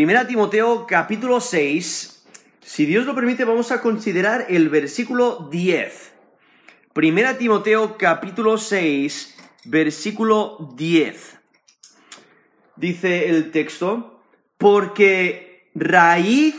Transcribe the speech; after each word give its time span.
Primera 0.00 0.26
Timoteo 0.26 0.86
capítulo 0.86 1.42
6. 1.42 2.24
Si 2.62 2.86
Dios 2.86 3.04
lo 3.04 3.14
permite, 3.14 3.44
vamos 3.44 3.70
a 3.70 3.82
considerar 3.82 4.46
el 4.48 4.70
versículo 4.70 5.50
10. 5.50 6.14
Primera 6.94 7.36
Timoteo 7.36 7.98
capítulo 7.98 8.56
6, 8.56 9.36
versículo 9.66 10.72
10. 10.74 11.38
Dice 12.76 13.28
el 13.28 13.50
texto, 13.50 14.22
porque 14.56 15.70
raíz 15.74 16.54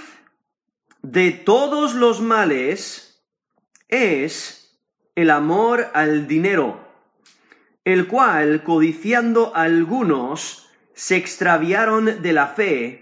de 1.01 1.31
todos 1.31 1.95
los 1.95 2.21
males 2.21 3.23
es 3.89 4.77
el 5.15 5.31
amor 5.31 5.87
al 5.95 6.27
dinero, 6.27 6.87
el 7.85 8.05
cual, 8.05 8.61
codiciando 8.61 9.55
algunos, 9.55 10.69
se 10.93 11.15
extraviaron 11.15 12.21
de 12.21 12.33
la 12.33 12.45
fe 12.45 13.00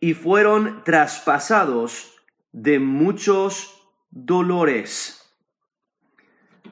y 0.00 0.14
fueron 0.14 0.82
traspasados 0.82 2.14
de 2.52 2.78
muchos 2.78 3.86
dolores. 4.10 5.22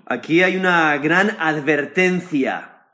Aquí 0.07 0.43
hay 0.43 0.57
una 0.57 0.97
gran 0.97 1.37
advertencia. 1.39 2.87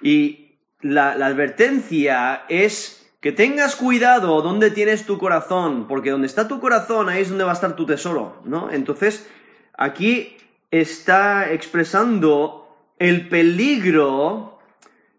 Y 0.00 0.58
la, 0.80 1.14
la, 1.14 1.26
advertencia 1.26 2.44
es 2.48 3.12
que 3.20 3.32
tengas 3.32 3.76
cuidado 3.76 4.40
donde 4.40 4.70
tienes 4.70 5.04
tu 5.04 5.18
corazón, 5.18 5.86
porque 5.86 6.10
donde 6.10 6.26
está 6.26 6.48
tu 6.48 6.60
corazón, 6.60 7.08
ahí 7.08 7.22
es 7.22 7.28
donde 7.28 7.44
va 7.44 7.50
a 7.50 7.54
estar 7.54 7.76
tu 7.76 7.84
tesoro, 7.84 8.40
¿no? 8.44 8.70
Entonces, 8.70 9.28
aquí 9.76 10.38
está 10.70 11.52
expresando 11.52 12.92
el 12.98 13.28
peligro 13.28 14.58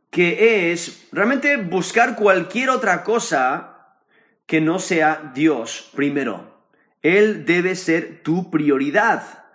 que 0.10 0.72
es 0.72 1.08
realmente 1.12 1.58
buscar 1.58 2.16
cualquier 2.16 2.70
otra 2.72 3.04
cosa 3.04 3.79
que 4.50 4.60
no 4.60 4.80
sea 4.80 5.32
Dios 5.34 5.92
primero. 5.96 6.58
Él 7.04 7.46
debe 7.46 7.76
ser 7.76 8.24
tu 8.24 8.50
prioridad. 8.50 9.46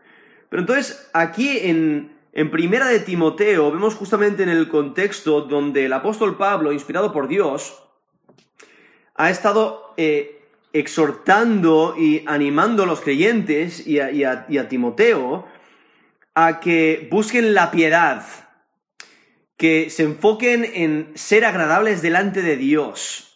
Pero 0.49 0.63
entonces, 0.63 1.11
aquí 1.13 1.59
en, 1.59 2.17
en 2.33 2.51
Primera 2.53 2.87
de 2.87 3.01
Timoteo, 3.01 3.73
vemos 3.73 3.97
justamente 3.97 4.45
en 4.45 4.49
el 4.51 4.69
contexto 4.69 5.41
donde 5.43 5.87
el 5.87 5.93
apóstol 5.93 6.37
Pablo, 6.37 6.73
inspirado 6.73 7.13
por 7.13 7.27
Dios, 7.27 7.83
ha 9.17 9.31
estado 9.31 9.95
eh, 9.97 10.47
exhortando 10.73 11.97
y 11.99 12.23
animando 12.27 12.85
a 12.85 12.87
los 12.87 13.01
creyentes 13.01 13.85
y 13.85 13.99
a, 13.99 14.69
Timoteo 14.69 15.47
a 16.37 16.61
que 16.61 17.09
busquen 17.11 17.53
la 17.53 17.73
piedad, 17.73 18.25
que 19.57 19.91
se 19.91 20.05
enfoquen 20.05 20.65
en 20.65 21.11
ser 21.17 21.45
agradables 21.45 22.01
delante 22.01 22.43
de 22.43 22.57
Dios, 22.57 23.34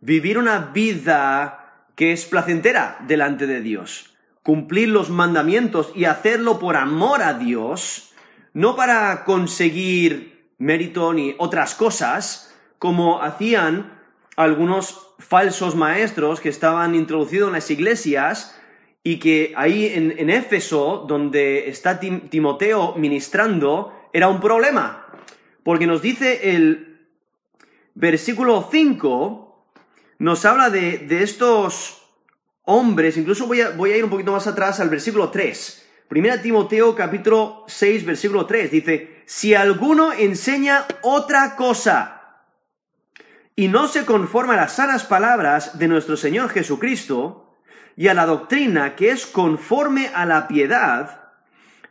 vivir 0.00 0.38
una 0.38 0.58
vida 0.72 1.86
que 1.94 2.12
es 2.12 2.24
placentera 2.24 2.98
delante 3.06 3.46
de 3.46 3.60
Dios 3.60 4.10
cumplir 4.42 4.88
los 4.88 5.10
mandamientos 5.10 5.92
y 5.94 6.04
hacerlo 6.04 6.58
por 6.58 6.76
amor 6.76 7.22
a 7.22 7.34
Dios, 7.34 8.12
no 8.52 8.74
para 8.74 9.24
conseguir 9.24 10.52
mérito 10.58 11.12
ni 11.12 11.34
otras 11.38 11.74
cosas, 11.74 12.54
como 12.78 13.22
hacían 13.22 14.00
algunos 14.36 15.14
falsos 15.18 15.74
maestros 15.76 16.40
que 16.40 16.48
estaban 16.48 16.94
introducidos 16.94 17.48
en 17.48 17.54
las 17.54 17.70
iglesias 17.70 18.58
y 19.02 19.18
que 19.18 19.52
ahí 19.56 19.86
en, 19.86 20.14
en 20.18 20.30
Éfeso, 20.30 21.04
donde 21.06 21.68
está 21.68 22.00
Tim, 22.00 22.28
Timoteo 22.28 22.94
ministrando, 22.96 23.92
era 24.12 24.28
un 24.28 24.40
problema. 24.40 25.06
Porque 25.62 25.86
nos 25.86 26.00
dice 26.00 26.56
el 26.56 27.06
versículo 27.94 28.66
5, 28.70 29.49
nos 30.20 30.44
habla 30.44 30.68
de, 30.68 30.98
de 30.98 31.22
estos 31.22 32.06
hombres, 32.64 33.16
incluso 33.16 33.46
voy 33.46 33.62
a, 33.62 33.70
voy 33.70 33.92
a 33.92 33.96
ir 33.96 34.04
un 34.04 34.10
poquito 34.10 34.32
más 34.32 34.46
atrás 34.46 34.78
al 34.78 34.90
versículo 34.90 35.30
3. 35.30 35.88
Primera 36.08 36.42
Timoteo 36.42 36.94
capítulo 36.94 37.64
6, 37.66 38.04
versículo 38.04 38.44
3 38.44 38.70
dice, 38.70 39.22
si 39.24 39.54
alguno 39.54 40.12
enseña 40.12 40.84
otra 41.00 41.56
cosa 41.56 42.42
y 43.56 43.68
no 43.68 43.88
se 43.88 44.04
conforma 44.04 44.52
a 44.52 44.56
las 44.56 44.74
sanas 44.74 45.04
palabras 45.04 45.78
de 45.78 45.88
nuestro 45.88 46.18
Señor 46.18 46.50
Jesucristo 46.50 47.56
y 47.96 48.08
a 48.08 48.14
la 48.14 48.26
doctrina 48.26 48.96
que 48.96 49.12
es 49.12 49.24
conforme 49.24 50.10
a 50.14 50.26
la 50.26 50.48
piedad, 50.48 51.30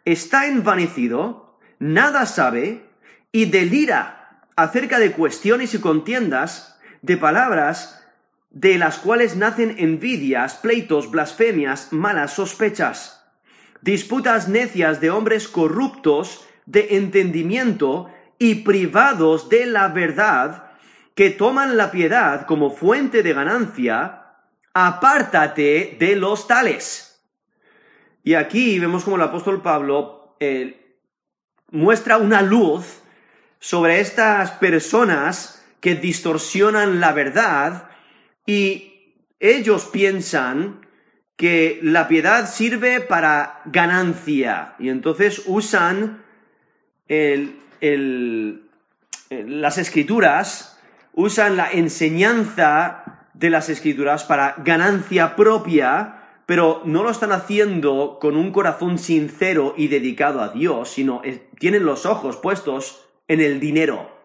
está 0.05 0.45
envanecido, 0.45 1.57
nada 1.79 2.27
sabe 2.27 2.85
y 3.31 3.45
delira 3.45 4.43
acerca 4.55 4.99
de 4.99 5.13
cuestiones 5.13 5.73
y 5.73 5.79
contiendas, 5.79 6.79
de 7.01 7.17
palabras 7.17 7.95
de 8.49 8.77
las 8.77 8.97
cuales 8.97 9.35
nacen 9.35 9.75
envidias, 9.77 10.55
pleitos, 10.55 11.11
blasfemias, 11.11 11.93
malas 11.93 12.33
sospechas, 12.33 13.23
disputas 13.81 14.47
necias 14.47 14.99
de 15.01 15.11
hombres 15.11 15.47
corruptos 15.47 16.45
de 16.65 16.97
entendimiento 16.97 18.09
y 18.37 18.55
privados 18.55 19.49
de 19.49 19.65
la 19.65 19.89
verdad, 19.89 20.71
que 21.15 21.29
toman 21.29 21.77
la 21.77 21.91
piedad 21.91 22.45
como 22.45 22.71
fuente 22.71 23.23
de 23.23 23.33
ganancia, 23.33 24.23
apártate 24.73 25.97
de 25.99 26.15
los 26.15 26.47
tales. 26.47 27.21
Y 28.23 28.35
aquí 28.35 28.79
vemos 28.79 29.03
como 29.03 29.17
el 29.17 29.23
apóstol 29.23 29.61
Pablo 29.61 30.35
eh, 30.39 30.97
muestra 31.71 32.17
una 32.17 32.41
luz 32.41 33.01
sobre 33.59 33.99
estas 33.99 34.51
personas 34.51 35.65
que 35.81 35.95
distorsionan 35.95 36.99
la 36.99 37.11
verdad 37.11 37.88
y 38.49 39.13
ellos 39.39 39.85
piensan 39.85 40.87
que 41.35 41.79
la 41.83 42.07
piedad 42.07 42.49
sirve 42.49 42.99
para 42.99 43.61
ganancia 43.65 44.73
y 44.79 44.89
entonces 44.89 45.43
usan 45.45 46.23
el, 47.07 47.59
las 49.29 49.77
escrituras, 49.77 50.81
usan 51.13 51.57
la 51.57 51.71
enseñanza 51.71 53.27
de 53.35 53.51
las 53.51 53.69
escrituras 53.69 54.23
para 54.23 54.55
ganancia 54.57 55.35
propia, 55.35 56.23
pero 56.47 56.81
no 56.85 57.03
lo 57.03 57.11
están 57.11 57.31
haciendo 57.31 58.17
con 58.19 58.35
un 58.35 58.51
corazón 58.51 58.97
sincero 58.97 59.75
y 59.77 59.89
dedicado 59.89 60.41
a 60.41 60.49
Dios, 60.49 60.89
sino 60.89 61.21
tienen 61.59 61.85
los 61.85 62.07
ojos 62.07 62.37
puestos 62.37 63.05
en 63.27 63.41
el 63.41 63.59
dinero. 63.59 64.18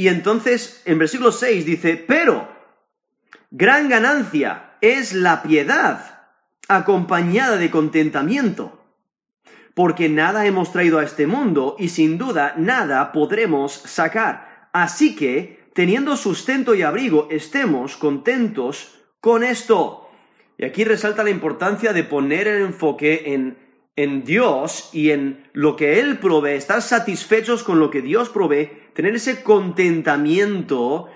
Y 0.00 0.08
entonces 0.08 0.80
en 0.86 0.98
versículo 0.98 1.30
6 1.30 1.66
dice, 1.66 1.94
pero 1.94 2.48
gran 3.50 3.90
ganancia 3.90 4.78
es 4.80 5.12
la 5.12 5.42
piedad 5.42 6.22
acompañada 6.68 7.58
de 7.58 7.70
contentamiento, 7.70 8.82
porque 9.74 10.08
nada 10.08 10.46
hemos 10.46 10.72
traído 10.72 11.00
a 11.00 11.04
este 11.04 11.26
mundo 11.26 11.76
y 11.78 11.90
sin 11.90 12.16
duda 12.16 12.54
nada 12.56 13.12
podremos 13.12 13.74
sacar. 13.74 14.70
Así 14.72 15.14
que, 15.14 15.68
teniendo 15.74 16.16
sustento 16.16 16.74
y 16.74 16.80
abrigo, 16.80 17.28
estemos 17.30 17.98
contentos 17.98 19.02
con 19.20 19.44
esto. 19.44 20.08
Y 20.56 20.64
aquí 20.64 20.82
resalta 20.82 21.24
la 21.24 21.28
importancia 21.28 21.92
de 21.92 22.04
poner 22.04 22.48
el 22.48 22.62
enfoque 22.62 23.34
en 23.34 23.58
en 24.02 24.24
Dios 24.24 24.88
y 24.92 25.10
en 25.10 25.48
lo 25.52 25.76
que 25.76 26.00
Él 26.00 26.18
provee, 26.18 26.52
estar 26.52 26.80
satisfechos 26.80 27.62
con 27.62 27.80
lo 27.80 27.90
que 27.90 28.00
Dios 28.00 28.30
provee, 28.30 28.70
tener 28.94 29.14
ese 29.14 29.42
contentamiento 29.42 31.08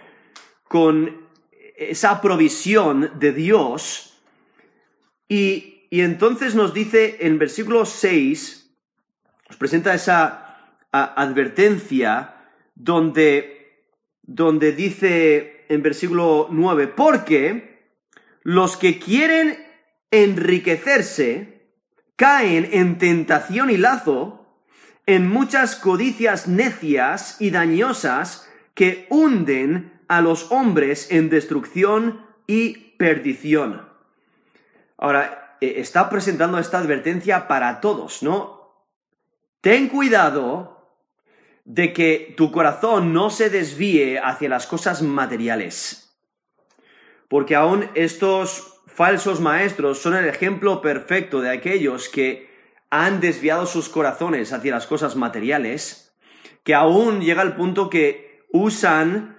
con 0.69 1.29
esa 1.77 2.21
provisión 2.21 3.13
de 3.19 3.33
Dios. 3.33 4.21
Y, 5.29 5.87
y 5.91 6.01
entonces 6.03 6.55
nos 6.55 6.75
dice 6.75 7.19
en 7.21 7.39
versículo 7.39 7.85
6, 7.85 8.65
nos 9.49 9.57
presenta 9.57 9.95
esa 9.95 10.45
advertencia 10.91 12.35
donde, 12.75 13.87
donde 14.23 14.73
dice 14.73 15.65
en 15.69 15.83
versículo 15.83 16.49
9, 16.51 16.89
porque 16.89 17.93
los 18.43 18.77
que 18.77 18.99
quieren 18.99 19.59
enriquecerse, 20.11 21.73
caen 22.17 22.69
en 22.73 22.99
tentación 22.99 23.71
y 23.71 23.77
lazo, 23.77 24.44
en 25.07 25.29
muchas 25.29 25.77
codicias 25.77 26.49
necias 26.49 27.41
y 27.41 27.51
dañosas 27.51 28.49
que 28.75 29.07
hunden 29.11 30.01
a 30.09 30.21
los 30.21 30.51
hombres 30.51 31.11
en 31.11 31.31
destrucción 31.31 32.27
y 32.47 32.95
perdición. 32.97 33.89
Ahora, 34.97 35.57
eh, 35.61 35.75
está 35.79 36.09
presentando 36.11 36.59
esta 36.59 36.79
advertencia 36.79 37.49
para 37.49 37.81
todos, 37.81 38.23
¿no? 38.23 38.87
Ten 39.61 39.89
cuidado 39.89 40.75
de 41.65 41.93
que 41.93 42.35
tu 42.37 42.53
corazón 42.53 43.13
no 43.13 43.31
se 43.31 43.49
desvíe 43.49 44.19
hacia 44.19 44.49
las 44.49 44.67
cosas 44.67 45.03
materiales. 45.03 46.15
Porque 47.29 47.55
aún 47.55 47.89
estos 47.95 48.83
falsos 48.87 49.41
maestros 49.41 49.99
son 49.99 50.15
el 50.15 50.29
ejemplo 50.29 50.81
perfecto 50.83 51.41
de 51.41 51.51
aquellos 51.51 52.09
que 52.09 52.54
han 53.03 53.21
desviado 53.21 53.67
sus 53.67 53.89
corazones 53.89 54.53
hacia 54.53 54.73
las 54.73 54.87
cosas 54.87 55.17
materiales, 55.17 56.15
que 56.63 56.75
aún 56.75 57.23
llega 57.23 57.43
al 57.43 57.57
punto 57.57 57.91
que 57.91 58.47
usan 58.53 59.37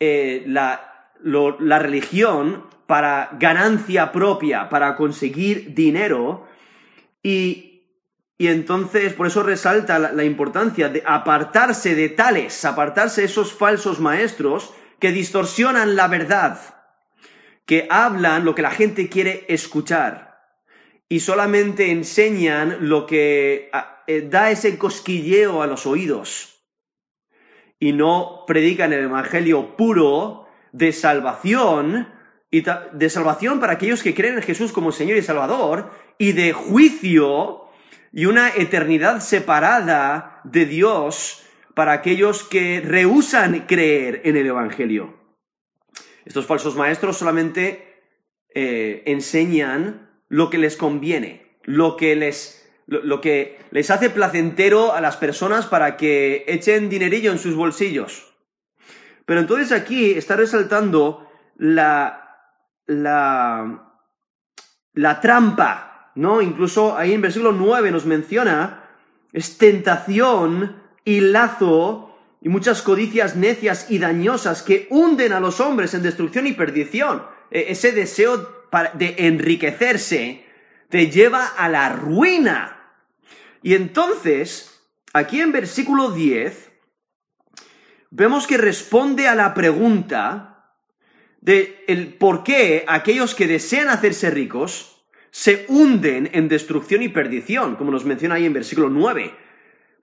eh, 0.00 0.44
la, 0.46 1.10
la 1.22 1.78
religión 1.78 2.66
para 2.86 3.30
ganancia 3.40 4.12
propia, 4.12 4.68
para 4.68 4.96
conseguir 4.96 5.74
dinero, 5.74 6.46
y, 7.22 7.86
y 8.36 8.48
entonces 8.48 9.14
por 9.14 9.28
eso 9.28 9.42
resalta 9.42 9.98
la, 9.98 10.12
la, 10.12 10.24
importancia 10.24 10.90
de 10.90 11.02
apartarse 11.06 11.94
de 11.94 12.10
tales, 12.10 12.66
apartarse 12.66 13.22
de 13.22 13.28
esos 13.28 13.54
falsos 13.54 13.98
maestros 13.98 14.74
que 14.98 15.10
distorsionan 15.10 15.96
la 15.96 16.08
verdad, 16.08 16.60
que 17.64 17.86
hablan 17.88 18.44
lo 18.44 18.54
que 18.54 18.60
la 18.60 18.70
gente 18.70 19.08
quiere 19.08 19.46
escuchar 19.48 20.33
y 21.08 21.20
solamente 21.20 21.90
enseñan 21.90 22.88
lo 22.88 23.06
que 23.06 23.70
eh, 24.06 24.28
da 24.28 24.50
ese 24.50 24.78
cosquilleo 24.78 25.62
a 25.62 25.66
los 25.66 25.86
oídos 25.86 26.54
y 27.78 27.92
no 27.92 28.44
predican 28.46 28.92
el 28.92 29.04
Evangelio 29.04 29.76
puro 29.76 30.46
de 30.72 30.92
salvación 30.92 32.08
y 32.50 32.62
de 32.92 33.10
salvación 33.10 33.60
para 33.60 33.74
aquellos 33.74 34.02
que 34.02 34.14
creen 34.14 34.36
en 34.36 34.42
Jesús 34.42 34.72
como 34.72 34.92
Señor 34.92 35.18
y 35.18 35.22
Salvador 35.22 35.90
y 36.18 36.32
de 36.32 36.52
juicio 36.52 37.64
y 38.12 38.26
una 38.26 38.48
eternidad 38.48 39.20
separada 39.20 40.40
de 40.44 40.66
Dios 40.66 41.44
para 41.74 41.92
aquellos 41.92 42.44
que 42.44 42.80
rehusan 42.80 43.66
creer 43.66 44.22
en 44.24 44.36
el 44.36 44.46
Evangelio. 44.46 45.14
Estos 46.24 46.46
falsos 46.46 46.76
maestros 46.76 47.18
solamente 47.18 48.02
eh, 48.54 49.02
enseñan 49.06 50.13
lo 50.28 50.50
que 50.50 50.58
les 50.58 50.76
conviene, 50.76 51.58
lo 51.64 51.96
que 51.96 52.16
les, 52.16 52.70
lo, 52.86 53.20
que 53.20 53.58
les 53.70 53.90
hace 53.90 54.10
placentero 54.10 54.92
a 54.92 55.00
las 55.00 55.16
personas 55.16 55.66
para 55.66 55.96
que 55.96 56.44
echen 56.46 56.88
dinerillo 56.88 57.32
en 57.32 57.38
sus 57.38 57.54
bolsillos. 57.54 58.34
Pero 59.26 59.40
entonces 59.40 59.72
aquí 59.72 60.12
está 60.12 60.36
resaltando 60.36 61.28
la, 61.56 62.38
la, 62.86 64.00
la 64.92 65.20
trampa, 65.20 66.12
¿no? 66.14 66.42
Incluso 66.42 66.96
ahí 66.96 67.12
en 67.12 67.22
versículo 67.22 67.52
9 67.52 67.90
nos 67.90 68.06
menciona, 68.06 68.84
es 69.32 69.58
tentación 69.58 70.82
y 71.04 71.20
lazo 71.20 72.14
y 72.40 72.48
muchas 72.50 72.82
codicias 72.82 73.36
necias 73.36 73.90
y 73.90 73.98
dañosas 73.98 74.62
que 74.62 74.86
hunden 74.90 75.32
a 75.32 75.40
los 75.40 75.60
hombres 75.60 75.94
en 75.94 76.02
destrucción 76.02 76.46
y 76.46 76.52
perdición. 76.52 77.22
E, 77.50 77.72
ese 77.72 77.92
deseo 77.92 78.63
de 78.94 79.14
enriquecerse 79.18 80.44
te 80.88 81.10
lleva 81.10 81.46
a 81.46 81.68
la 81.68 81.88
ruina. 81.88 82.92
Y 83.62 83.74
entonces, 83.74 84.80
aquí 85.12 85.40
en 85.40 85.52
versículo 85.52 86.10
10, 86.10 86.70
vemos 88.10 88.46
que 88.46 88.58
responde 88.58 89.26
a 89.26 89.34
la 89.34 89.54
pregunta 89.54 90.76
de 91.40 91.84
el 91.88 92.14
por 92.14 92.44
qué 92.44 92.84
aquellos 92.86 93.34
que 93.34 93.46
desean 93.46 93.88
hacerse 93.88 94.30
ricos 94.30 95.04
se 95.30 95.66
hunden 95.68 96.30
en 96.32 96.48
destrucción 96.48 97.02
y 97.02 97.08
perdición, 97.08 97.76
como 97.76 97.90
nos 97.90 98.04
menciona 98.04 98.36
ahí 98.36 98.46
en 98.46 98.52
versículo 98.52 98.88
9 98.88 99.44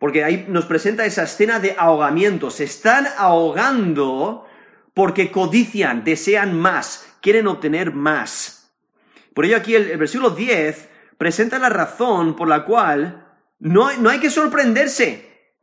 porque 0.02 0.24
ahí 0.24 0.48
nos 0.50 0.66
presenta 0.66 1.06
esa 1.06 1.22
escena 1.22 1.60
de 1.60 1.76
ahogamiento. 1.78 2.50
Se 2.50 2.64
están 2.64 3.08
ahogando 3.20 4.48
porque 4.96 5.30
codician, 5.30 6.04
desean 6.04 6.60
más, 6.60 7.08
quieren 7.22 7.46
obtener 7.46 7.94
más. 7.94 8.61
Por 9.34 9.46
ello 9.46 9.58
aquí 9.58 9.76
el, 9.76 9.98
versículo 9.98 10.32
10 10.32 10.90
presenta 11.18 11.60
la 11.60 11.70
razón 11.70 12.36
por 12.36 12.48
la 12.48 12.66
cual 12.66 13.28
no, 13.60 13.92
no 13.98 14.10
hay 14.10 14.20
que 14.20 14.30
sorprenderse 14.30 15.54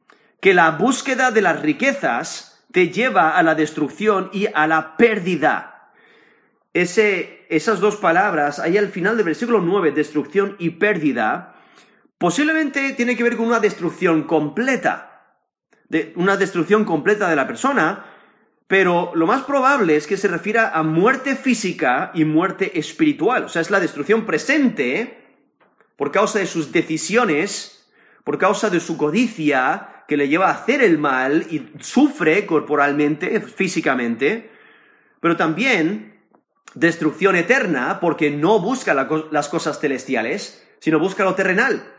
que 0.40 0.54
la 0.54 0.70
búsqueda 0.72 1.30
de 1.30 1.42
las 1.42 1.60
riquezas 1.60 2.66
te 2.72 2.90
lleva 2.90 3.36
a 3.36 3.42
la 3.42 3.54
destrucción 3.54 4.30
y 4.32 4.46
a 4.54 4.66
la 4.66 4.96
pérdida. 4.96 5.92
Ese, 6.72 7.46
esas 7.48 7.80
dos 7.80 7.96
palabras, 7.96 8.58
ahí 8.58 8.76
al 8.76 8.88
final 8.88 9.16
del 9.16 9.26
versículo 9.26 9.60
9, 9.60 9.92
destrucción 9.92 10.54
y 10.58 10.70
pérdida, 10.70 11.54
Posiblemente 12.18 12.94
tiene 12.94 13.16
que 13.16 13.22
ver 13.22 13.36
con 13.36 13.46
una 13.46 13.60
destrucción 13.60 14.24
completa, 14.24 15.36
de 15.88 16.12
una 16.16 16.36
destrucción 16.36 16.84
completa 16.84 17.30
de 17.30 17.36
la 17.36 17.46
persona, 17.46 18.04
pero 18.68 19.12
lo 19.14 19.26
más 19.26 19.42
probable 19.42 19.96
es 19.96 20.06
que 20.06 20.18
se 20.18 20.28
refiera 20.28 20.70
a 20.70 20.82
muerte 20.82 21.34
física 21.34 22.12
y 22.14 22.24
muerte 22.24 22.78
espiritual, 22.78 23.44
o 23.44 23.48
sea, 23.48 23.62
es 23.62 23.70
la 23.70 23.80
destrucción 23.80 24.26
presente 24.26 25.18
por 25.96 26.12
causa 26.12 26.38
de 26.38 26.46
sus 26.46 26.70
decisiones, 26.70 27.90
por 28.24 28.38
causa 28.38 28.68
de 28.70 28.78
su 28.78 28.98
codicia 28.98 30.04
que 30.06 30.18
le 30.18 30.28
lleva 30.28 30.48
a 30.48 30.52
hacer 30.52 30.82
el 30.82 30.98
mal 30.98 31.46
y 31.50 31.70
sufre 31.80 32.46
corporalmente, 32.46 33.40
físicamente, 33.40 34.50
pero 35.20 35.36
también 35.36 36.20
destrucción 36.74 37.36
eterna 37.36 37.98
porque 38.00 38.30
no 38.30 38.60
busca 38.60 38.94
las 38.94 39.48
cosas 39.48 39.80
celestiales, 39.80 40.66
sino 40.78 40.98
busca 40.98 41.24
lo 41.24 41.34
terrenal 41.34 41.90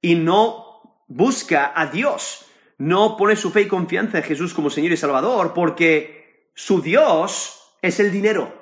y 0.00 0.14
no 0.14 1.02
busca 1.08 1.72
a 1.74 1.86
Dios, 1.86 2.46
no 2.82 3.16
pone 3.16 3.36
su 3.36 3.52
fe 3.52 3.62
y 3.62 3.68
confianza 3.68 4.18
en 4.18 4.24
Jesús 4.24 4.54
como 4.54 4.68
Señor 4.68 4.90
y 4.90 4.96
Salvador, 4.96 5.54
porque 5.54 6.50
su 6.52 6.82
Dios 6.82 7.76
es 7.80 8.00
el 8.00 8.10
dinero, 8.10 8.60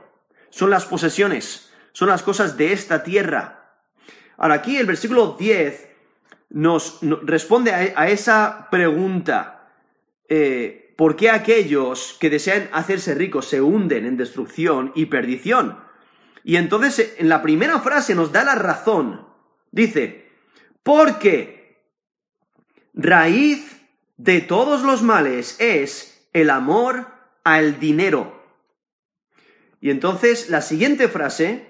son 0.51 0.69
las 0.69 0.85
posesiones, 0.85 1.73
son 1.93 2.11
las 2.11 2.23
cosas 2.23 2.59
de 2.59 2.75
esta 2.75 3.03
tierra. 3.03 3.81
Ahora 4.37 4.57
aquí 4.57 4.77
el 4.77 4.85
versículo 4.85 5.37
10 5.39 5.89
nos, 6.51 6.99
responde 7.23 7.73
a, 7.73 8.09
esa 8.11 8.69
pregunta. 8.71 9.73
Eh, 10.29 10.93
¿Por 10.99 11.17
qué 11.17 11.31
aquellos 11.31 12.19
que 12.21 12.29
desean 12.29 12.69
hacerse 12.73 13.15
ricos 13.15 13.49
se 13.49 13.63
hunden 13.63 14.05
en 14.05 14.19
destrucción 14.19 14.93
y 14.95 15.07
perdición? 15.07 15.79
Y 16.45 16.57
entonces 16.57 17.15
en 17.17 17.31
la 17.31 17.41
primera 17.41 17.81
frase 17.81 18.15
nos 18.15 18.33
da 18.33 18.45
la 18.45 18.55
razón. 18.55 19.27
Dice, 19.71 20.31
porque 20.83 21.87
raíz 22.93 23.80
de 24.23 24.43
todos 24.43 24.83
los 24.83 25.03
males 25.03 25.57
es 25.59 26.29
el 26.35 26.51
amor 26.51 27.09
al 27.43 27.81
dinero. 27.81 28.45
Y 29.81 29.91
entonces 29.91 30.51
la 30.51 30.61
siguiente 30.61 31.09
frase 31.09 31.69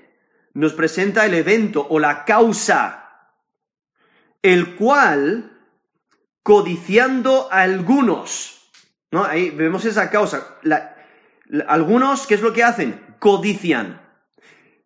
nos 0.53 0.73
presenta 0.73 1.27
el 1.27 1.35
evento 1.35 1.87
o 1.89 2.01
la 2.01 2.25
causa, 2.25 3.37
el 4.43 4.75
cual, 4.75 5.61
codiciando 6.43 7.49
a 7.53 7.63
algunos, 7.63 8.73
¿no? 9.13 9.25
Ahí 9.25 9.51
vemos 9.51 9.85
esa 9.85 10.11
causa. 10.11 10.59
algunos, 11.69 12.27
¿qué 12.27 12.35
es 12.35 12.41
lo 12.41 12.53
que 12.53 12.65
hacen? 12.65 13.15
Codician 13.21 14.01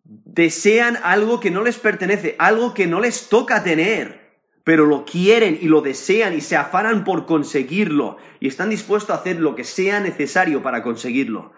desean 0.05 0.99
algo 1.01 1.39
que 1.39 1.49
no 1.49 1.63
les 1.63 1.79
pertenece, 1.79 2.35
algo 2.37 2.73
que 2.73 2.85
no 2.85 2.99
les 2.99 3.27
toca 3.27 3.63
tener, 3.63 4.24
pero 4.65 4.87
lo 4.87 5.05
quieren 5.05 5.59
y 5.61 5.67
lo 5.67 5.81
desean 5.81 6.33
y 6.33 6.41
se 6.41 6.57
afanan 6.57 7.03
por 7.03 7.27
conseguirlo 7.27 8.17
y 8.39 8.47
están 8.47 8.71
dispuestos 8.71 9.11
a 9.11 9.19
hacer 9.19 9.39
lo 9.39 9.55
que 9.55 9.63
sea 9.63 9.99
necesario 9.99 10.63
para 10.63 10.81
conseguirlo. 10.81 11.53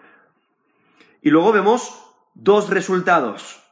Y 1.22 1.30
luego 1.30 1.50
vemos 1.52 1.98
dos 2.34 2.68
resultados. 2.68 3.62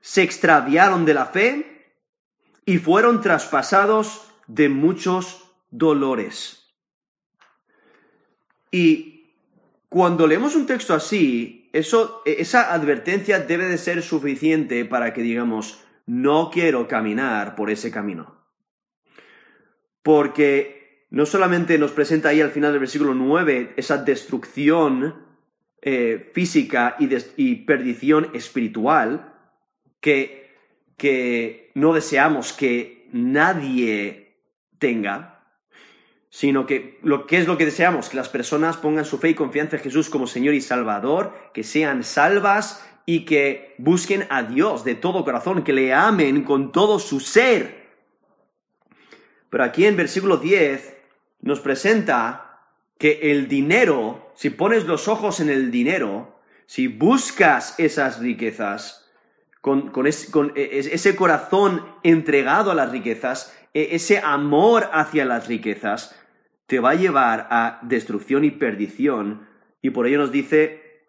Se 0.00 0.22
extraviaron 0.22 1.04
de 1.04 1.14
la 1.14 1.26
fe 1.26 1.96
y 2.64 2.78
fueron 2.78 3.20
traspasados 3.20 4.30
de 4.46 4.68
muchos 4.68 5.50
dolores. 5.72 6.76
Y 8.70 9.32
cuando 9.88 10.28
leemos 10.28 10.54
un 10.54 10.66
texto 10.66 10.94
así, 10.94 11.70
eso, 11.72 12.22
esa 12.24 12.72
advertencia 12.72 13.40
debe 13.40 13.66
de 13.66 13.78
ser 13.78 14.00
suficiente 14.00 14.84
para 14.84 15.12
que 15.12 15.22
digamos, 15.22 15.80
no 16.06 16.50
quiero 16.52 16.86
caminar 16.86 17.56
por 17.56 17.68
ese 17.68 17.90
camino. 17.90 18.43
Porque 20.04 21.06
no 21.10 21.26
solamente 21.26 21.76
nos 21.78 21.90
presenta 21.90 22.28
ahí 22.28 22.40
al 22.40 22.52
final 22.52 22.70
del 22.70 22.78
versículo 22.78 23.14
9 23.14 23.74
esa 23.76 23.98
destrucción 23.98 25.24
eh, 25.82 26.30
física 26.32 26.96
y, 27.00 27.08
y, 27.36 27.56
perdición 27.56 28.30
espiritual 28.32 29.34
que, 30.00 30.56
que 30.96 31.72
no 31.74 31.92
deseamos 31.92 32.52
que 32.52 33.08
nadie 33.12 34.38
tenga, 34.78 35.46
sino 36.30 36.66
que 36.66 36.98
lo 37.02 37.26
que 37.26 37.38
es 37.38 37.46
lo 37.46 37.56
que 37.56 37.66
deseamos, 37.66 38.08
que 38.08 38.16
las 38.16 38.28
personas 38.28 38.76
pongan 38.76 39.04
su 39.04 39.18
fe 39.18 39.30
y 39.30 39.34
confianza 39.34 39.76
en 39.76 39.82
Jesús 39.82 40.10
como 40.10 40.26
Señor 40.26 40.54
y 40.54 40.60
Salvador, 40.60 41.32
que 41.52 41.62
sean 41.62 42.02
salvas 42.02 42.84
y 43.06 43.24
que 43.24 43.74
busquen 43.78 44.26
a 44.30 44.42
Dios 44.42 44.84
de 44.84 44.94
todo 44.94 45.24
corazón, 45.24 45.62
que 45.62 45.72
le 45.72 45.92
amen 45.92 46.42
con 46.42 46.72
todo 46.72 46.98
su 46.98 47.20
ser. 47.20 47.83
Pero 49.54 49.62
aquí 49.62 49.86
en 49.86 49.96
versículo 49.96 50.38
10 50.38 50.96
nos 51.42 51.60
presenta 51.60 52.58
que 52.98 53.30
el 53.30 53.46
dinero, 53.46 54.32
si 54.34 54.50
pones 54.50 54.84
los 54.84 55.06
ojos 55.06 55.38
en 55.38 55.48
el 55.48 55.70
dinero, 55.70 56.40
si 56.66 56.88
buscas 56.88 57.78
esas 57.78 58.18
riquezas, 58.18 59.08
con, 59.60 59.92
con, 59.92 60.08
con 60.32 60.52
e, 60.56 60.80
ese 60.92 61.14
corazón 61.14 61.86
entregado 62.02 62.72
a 62.72 62.74
las 62.74 62.90
riquezas, 62.90 63.56
e, 63.74 63.90
ese 63.92 64.18
amor 64.18 64.90
hacia 64.92 65.24
las 65.24 65.46
riquezas, 65.46 66.20
te 66.66 66.80
va 66.80 66.90
a 66.90 66.96
llevar 66.96 67.46
a 67.48 67.78
destrucción 67.82 68.42
y 68.42 68.50
perdición. 68.50 69.46
Y 69.80 69.90
por 69.90 70.08
ello 70.08 70.18
nos 70.18 70.32
dice 70.32 71.04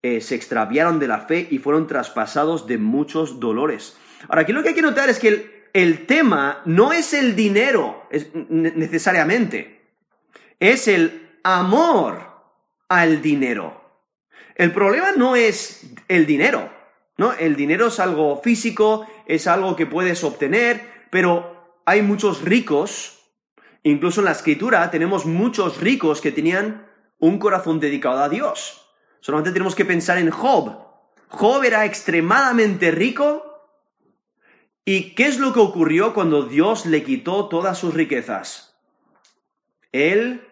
eh, 0.00 0.22
se 0.22 0.36
extraviaron 0.36 0.98
de 0.98 1.08
la 1.08 1.20
fe 1.20 1.48
y 1.50 1.58
fueron 1.58 1.86
traspasados 1.86 2.66
de 2.66 2.78
muchos 2.78 3.40
dolores. 3.40 3.98
Ahora, 4.26 4.40
aquí 4.40 4.54
lo 4.54 4.62
que 4.62 4.70
hay 4.70 4.74
que 4.74 4.80
notar 4.80 5.10
es 5.10 5.18
que 5.18 5.28
el, 5.28 5.53
el 5.74 6.06
tema 6.06 6.62
no 6.64 6.92
es 6.92 7.12
el 7.12 7.34
dinero 7.34 8.08
necesariamente, 8.48 9.90
es 10.60 10.88
el 10.88 11.38
amor 11.42 12.30
al 12.88 13.20
dinero. 13.20 13.82
El 14.54 14.72
problema 14.72 15.10
no 15.16 15.34
es 15.34 15.84
el 16.06 16.26
dinero, 16.26 16.70
¿no? 17.18 17.32
El 17.32 17.56
dinero 17.56 17.88
es 17.88 17.98
algo 17.98 18.40
físico, 18.40 19.04
es 19.26 19.48
algo 19.48 19.74
que 19.74 19.86
puedes 19.86 20.22
obtener, 20.22 20.88
pero 21.10 21.80
hay 21.84 22.02
muchos 22.02 22.42
ricos, 22.42 23.32
incluso 23.82 24.20
en 24.20 24.26
la 24.26 24.32
escritura 24.32 24.92
tenemos 24.92 25.26
muchos 25.26 25.80
ricos 25.80 26.20
que 26.20 26.30
tenían 26.30 26.86
un 27.18 27.40
corazón 27.40 27.80
dedicado 27.80 28.22
a 28.22 28.28
Dios. 28.28 28.92
Solamente 29.18 29.50
tenemos 29.50 29.74
que 29.74 29.84
pensar 29.84 30.18
en 30.18 30.30
Job. 30.30 30.70
Job 31.28 31.64
era 31.64 31.84
extremadamente 31.84 32.92
rico, 32.92 33.53
¿Y 34.84 35.14
qué 35.14 35.26
es 35.26 35.38
lo 35.38 35.52
que 35.52 35.60
ocurrió 35.60 36.12
cuando 36.12 36.42
Dios 36.42 36.84
le 36.84 37.02
quitó 37.04 37.48
todas 37.48 37.78
sus 37.78 37.94
riquezas? 37.94 38.76
Él 39.92 40.46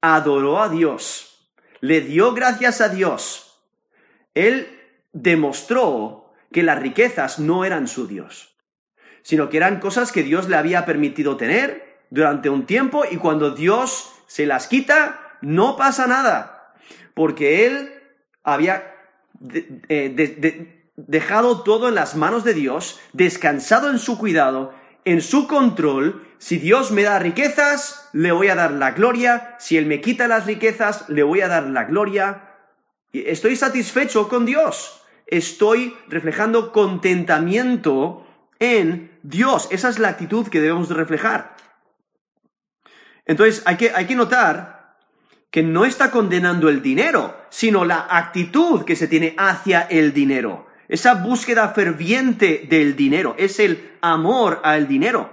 adoró 0.00 0.62
a 0.62 0.68
Dios, 0.68 1.48
le 1.80 2.00
dio 2.00 2.32
gracias 2.32 2.80
a 2.80 2.88
Dios. 2.88 3.60
Él 4.34 4.68
demostró 5.12 6.32
que 6.52 6.62
las 6.62 6.78
riquezas 6.78 7.38
no 7.38 7.64
eran 7.64 7.88
su 7.88 8.06
Dios, 8.06 8.54
sino 9.22 9.48
que 9.48 9.56
eran 9.56 9.80
cosas 9.80 10.12
que 10.12 10.22
Dios 10.22 10.48
le 10.48 10.56
había 10.56 10.86
permitido 10.86 11.36
tener 11.36 12.02
durante 12.10 12.50
un 12.50 12.66
tiempo 12.66 13.04
y 13.10 13.16
cuando 13.16 13.50
Dios 13.50 14.12
se 14.26 14.46
las 14.46 14.68
quita, 14.68 15.38
no 15.40 15.76
pasa 15.76 16.06
nada, 16.06 16.74
porque 17.14 17.66
Él 17.66 17.92
había 18.44 18.94
eh, 19.88 20.81
dejado 20.96 21.62
todo 21.62 21.88
en 21.88 21.94
las 21.94 22.16
manos 22.16 22.44
de 22.44 22.54
Dios, 22.54 23.00
descansado 23.12 23.90
en 23.90 23.98
su 23.98 24.18
cuidado, 24.18 24.74
en 25.04 25.22
su 25.22 25.46
control. 25.46 26.26
Si 26.38 26.58
Dios 26.58 26.90
me 26.90 27.02
da 27.02 27.18
riquezas, 27.18 28.08
le 28.12 28.32
voy 28.32 28.48
a 28.48 28.54
dar 28.54 28.72
la 28.72 28.92
gloria. 28.92 29.56
Si 29.58 29.76
Él 29.76 29.86
me 29.86 30.00
quita 30.00 30.28
las 30.28 30.46
riquezas, 30.46 31.08
le 31.08 31.22
voy 31.22 31.40
a 31.40 31.48
dar 31.48 31.64
la 31.64 31.84
gloria. 31.84 32.56
Estoy 33.12 33.56
satisfecho 33.56 34.28
con 34.28 34.44
Dios. 34.44 35.02
Estoy 35.26 35.96
reflejando 36.08 36.72
contentamiento 36.72 38.26
en 38.58 39.18
Dios. 39.22 39.68
Esa 39.70 39.88
es 39.88 39.98
la 39.98 40.08
actitud 40.08 40.48
que 40.48 40.60
debemos 40.60 40.88
de 40.88 40.94
reflejar. 40.94 41.56
Entonces 43.24 43.62
hay 43.64 43.76
que, 43.76 43.92
hay 43.94 44.06
que 44.06 44.16
notar 44.16 44.96
que 45.50 45.62
no 45.62 45.84
está 45.84 46.10
condenando 46.10 46.68
el 46.68 46.82
dinero, 46.82 47.36
sino 47.50 47.84
la 47.84 48.06
actitud 48.10 48.84
que 48.84 48.96
se 48.96 49.06
tiene 49.06 49.34
hacia 49.38 49.82
el 49.82 50.12
dinero 50.12 50.66
esa 50.92 51.14
búsqueda 51.14 51.70
ferviente 51.70 52.66
del 52.68 52.94
dinero, 52.96 53.34
es 53.38 53.58
el 53.60 53.92
amor 54.02 54.60
al 54.62 54.86
dinero. 54.86 55.30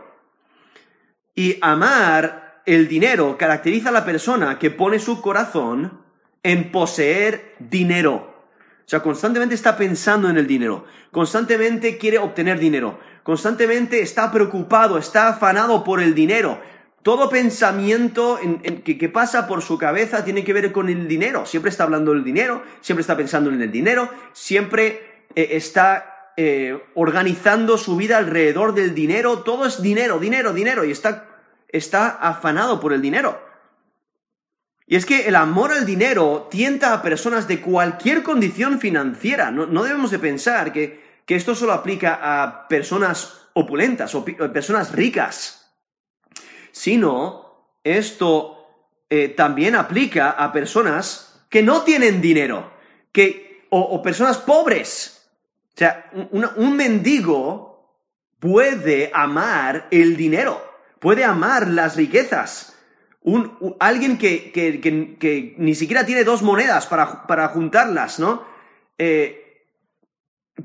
Y 1.36 1.58
amar 1.60 2.62
el 2.66 2.88
dinero 2.88 3.38
caracteriza 3.38 3.90
a 3.90 3.92
la 3.92 4.06
persona 4.06 4.58
que 4.58 4.72
pone 4.72 5.00
su 5.00 5.20
corazón 5.20 6.00
en 6.44 6.72
poseer 6.72 7.56
dinero. 7.60 8.46
O 8.56 8.90
sea, 8.90 9.02
constantemente 9.02 9.54
está 9.54 9.76
pensando 9.76 10.30
en 10.30 10.38
el 10.38 10.48
dinero, 10.48 10.86
constantemente 11.12 11.98
quiere 11.98 12.20
obtener 12.20 12.58
dinero, 12.58 12.98
constantemente 13.24 14.02
está 14.02 14.32
preocupado, 14.32 14.98
está 14.98 15.28
afanado 15.28 15.84
por 15.84 16.02
el 16.02 16.16
dinero. 16.16 16.62
Todo 17.04 17.30
pensamiento 17.30 18.40
que, 18.84 19.10
pasa 19.10 19.48
por 19.48 19.62
su 19.62 19.78
cabeza 19.78 20.24
tiene 20.24 20.44
que 20.44 20.54
ver 20.54 20.72
con 20.72 20.88
el 20.88 21.08
dinero. 21.08 21.46
Siempre 21.46 21.70
está 21.70 21.84
hablando 21.84 22.14
del 22.14 22.24
dinero, 22.24 22.64
siempre 22.80 23.02
está 23.02 23.18
pensando 23.18 23.50
en 23.50 23.62
el 23.62 23.72
dinero, 23.72 24.10
siempre 24.34 25.09
eh, 25.36 25.50
está 25.52 26.20
eh, 26.42 26.82
organizando 26.96 27.78
su 27.78 27.98
vida 27.98 28.18
alrededor 28.18 28.74
del 28.74 28.96
dinero, 28.96 29.40
todo 29.40 29.66
es 29.66 29.82
dinero, 29.82 30.20
dinero, 30.20 30.54
dinero, 30.54 30.86
y 30.86 30.92
está, 30.92 31.28
está 31.68 32.08
afanado 32.08 32.80
por 32.80 32.94
el 32.94 33.02
dinero. 33.02 33.38
Y 34.88 34.96
es 34.96 35.06
que 35.06 35.28
el 35.28 35.36
amor 35.36 35.74
al 35.74 35.86
dinero 35.86 36.48
tienta 36.50 36.94
a 36.94 37.02
personas 37.02 37.46
de 37.50 37.60
cualquier 37.60 38.24
condición 38.24 38.80
financiera. 38.80 39.52
No, 39.52 39.84
debemos 39.84 40.12
de 40.12 40.20
pensar 40.20 40.72
que, 40.72 41.10
esto 41.28 41.54
solo 41.56 41.74
aplica 41.74 42.20
a 42.22 42.70
personas 42.70 43.50
opulentas 43.52 44.16
o 44.16 44.24
personas 44.24 44.94
ricas, 44.94 45.70
sino 46.72 47.76
esto 47.84 48.66
eh, 49.10 49.28
también 49.28 49.76
aplica 49.76 50.32
a 50.32 50.54
personas 50.54 51.44
que 51.50 51.62
no 51.64 51.82
tienen 51.82 52.22
dinero, 52.22 52.72
que, 53.12 53.68
o 53.70 54.02
personas 54.02 54.38
pobres, 54.38 55.19
sea, 55.80 56.12
un, 56.32 56.76
mendigo 56.76 58.04
puede 58.40 59.12
amar 59.14 59.88
el 59.92 60.18
dinero, 60.18 60.62
puede 61.00 61.24
amar 61.24 61.70
las 61.70 61.96
riquezas. 61.96 62.76
Un, 63.22 63.76
alguien 63.80 64.18
que, 64.18 65.56
ni 65.58 65.76
siquiera 65.76 66.06
tiene 66.06 66.26
dos 66.26 66.42
monedas 66.42 66.86
para, 66.86 67.48
juntarlas, 67.48 68.20
¿no? 68.20 68.44
Eh, 68.98 69.64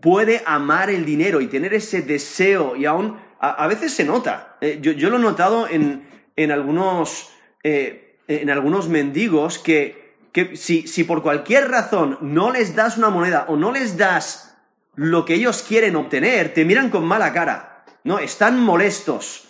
puede 0.00 0.42
amar 0.47 0.90
el 0.90 1.04
dinero 1.04 1.40
y 1.40 1.47
tener 1.47 1.75
ese 1.75 2.02
deseo 2.02 2.75
y 2.75 2.85
aún 2.85 3.16
a, 3.38 3.66
veces 3.68 3.92
se 3.92 4.04
nota. 4.04 4.56
Eh, 4.61 4.80
yo, 4.80 5.11
lo 5.11 5.16
he 5.16 5.21
notado 5.21 5.68
en, 5.68 6.50
algunos, 6.50 7.30
eh, 7.62 8.18
en 8.26 8.50
algunos 8.50 8.88
mendigos 8.88 9.61
que, 9.61 10.16
si, 10.54 10.88
si 10.88 11.04
por 11.04 11.23
cualquier 11.23 11.71
razón 11.71 12.18
no 12.21 12.50
les 12.50 12.75
das 12.75 12.99
una 12.99 13.11
moneda 13.11 13.44
o 13.47 13.56
no 13.56 13.71
les 13.71 13.97
das 13.97 14.53
lo 14.96 15.24
que 15.24 15.34
ellos 15.34 15.62
quieren 15.62 15.96
obtener, 15.96 16.54
te 16.54 16.64
miran 16.64 16.90
con 16.90 17.04
mala 17.04 17.32
cara, 17.32 17.84
¿no? 18.04 18.18
Están 18.18 18.60
molestos, 18.60 19.48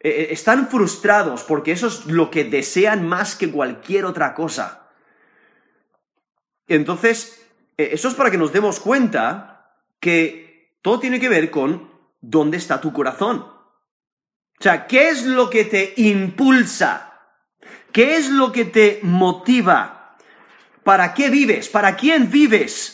eh, 0.00 0.08
eh, 0.08 0.28
están 0.30 0.68
frustrados 0.68 1.44
porque 1.44 1.72
eso 1.72 1.86
es 1.86 2.06
lo 2.06 2.30
que 2.30 2.44
desean 2.44 3.06
más 3.06 3.36
que 3.36 3.50
cualquier 3.50 4.04
otra 4.04 4.34
cosa. 4.34 4.90
Entonces, 6.66 7.46
eh, 7.76 7.90
eso 7.92 8.08
es 8.08 8.14
para 8.14 8.30
que 8.30 8.38
nos 8.38 8.52
demos 8.52 8.80
cuenta 8.80 9.76
que 10.00 10.76
todo 10.82 11.00
tiene 11.00 11.20
que 11.20 11.28
ver 11.28 11.50
con 11.50 11.90
dónde 12.20 12.56
está 12.56 12.80
tu 12.80 12.92
corazón. 12.92 13.38
O 13.38 14.62
sea, 14.62 14.86
¿qué 14.86 15.08
es 15.08 15.24
lo 15.24 15.50
que 15.50 15.64
te 15.64 15.94
impulsa? 15.96 17.20
¿Qué 17.92 18.16
es 18.16 18.30
lo 18.30 18.52
que 18.52 18.64
te 18.64 19.00
motiva? 19.02 20.16
¿Para 20.82 21.14
qué 21.14 21.30
vives? 21.30 21.68
¿Para 21.68 21.96
quién 21.96 22.30
vives? 22.30 22.93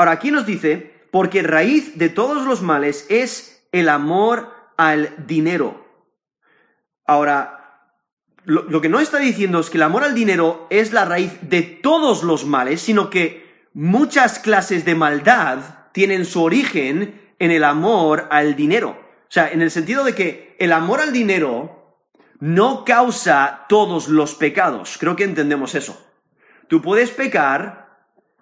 Ahora, 0.00 0.12
aquí 0.12 0.30
nos 0.30 0.46
dice, 0.46 0.94
porque 1.10 1.42
raíz 1.42 1.98
de 1.98 2.08
todos 2.08 2.46
los 2.46 2.62
males 2.62 3.04
es 3.10 3.68
el 3.70 3.90
amor 3.90 4.50
al 4.78 5.26
dinero. 5.26 5.86
Ahora, 7.06 7.82
lo, 8.46 8.80
que 8.80 8.88
no 8.88 8.98
está 8.98 9.18
diciendo 9.18 9.60
es 9.60 9.68
que 9.68 9.76
el 9.76 9.82
amor 9.82 10.02
al 10.02 10.14
dinero 10.14 10.66
es 10.70 10.94
la 10.94 11.04
raíz 11.04 11.36
de 11.42 11.60
todos 11.60 12.22
los 12.22 12.46
males, 12.46 12.80
sino 12.80 13.10
que 13.10 13.68
muchas 13.74 14.38
clases 14.38 14.86
de 14.86 14.94
maldad 14.94 15.58
tienen 15.92 16.24
su 16.24 16.42
origen 16.42 17.34
en 17.38 17.50
el 17.50 17.62
amor 17.62 18.26
al 18.30 18.56
dinero. 18.56 18.92
O 18.92 19.28
sea, 19.28 19.52
en 19.52 19.60
el 19.60 19.70
sentido 19.70 20.02
de 20.02 20.14
que 20.14 20.56
el 20.58 20.72
amor 20.72 21.00
al 21.00 21.12
dinero 21.12 21.98
no 22.38 22.86
causa 22.86 23.66
todos 23.68 24.08
los 24.08 24.34
pecados. 24.34 24.96
Creo 24.98 25.14
que 25.14 25.24
entendemos 25.24 25.74
eso. 25.74 26.02
Tú 26.68 26.80
puedes 26.80 27.10
pecar 27.10 27.79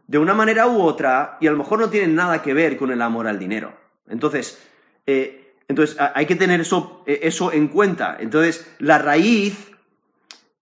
de 0.09 0.19
una 0.19 0.35
manera 0.35 0.67
u 0.67 0.81
otra 0.83 1.37
y 1.39 1.47
a 1.47 1.53
lo 1.53 1.59
mejor 1.59 1.79
no 1.79 1.91
tienen 1.91 2.17
nada 2.17 2.43
que 2.43 2.55
ver 2.55 2.77
con 2.77 2.91
el 2.91 3.01
amor 3.01 3.29
al 3.29 3.39
dinero. 3.39 3.75
Entonces, 4.09 4.61
eh, 5.07 5.55
entonces 5.69 5.97
hay 6.15 6.25
que 6.25 6.35
tener 6.35 6.61
eso, 6.61 7.05
eh, 7.07 7.21
eso, 7.23 7.53
en 7.53 7.69
cuenta. 7.69 8.17
Entonces, 8.19 8.75
la 8.79 8.99
raíz 8.99 9.71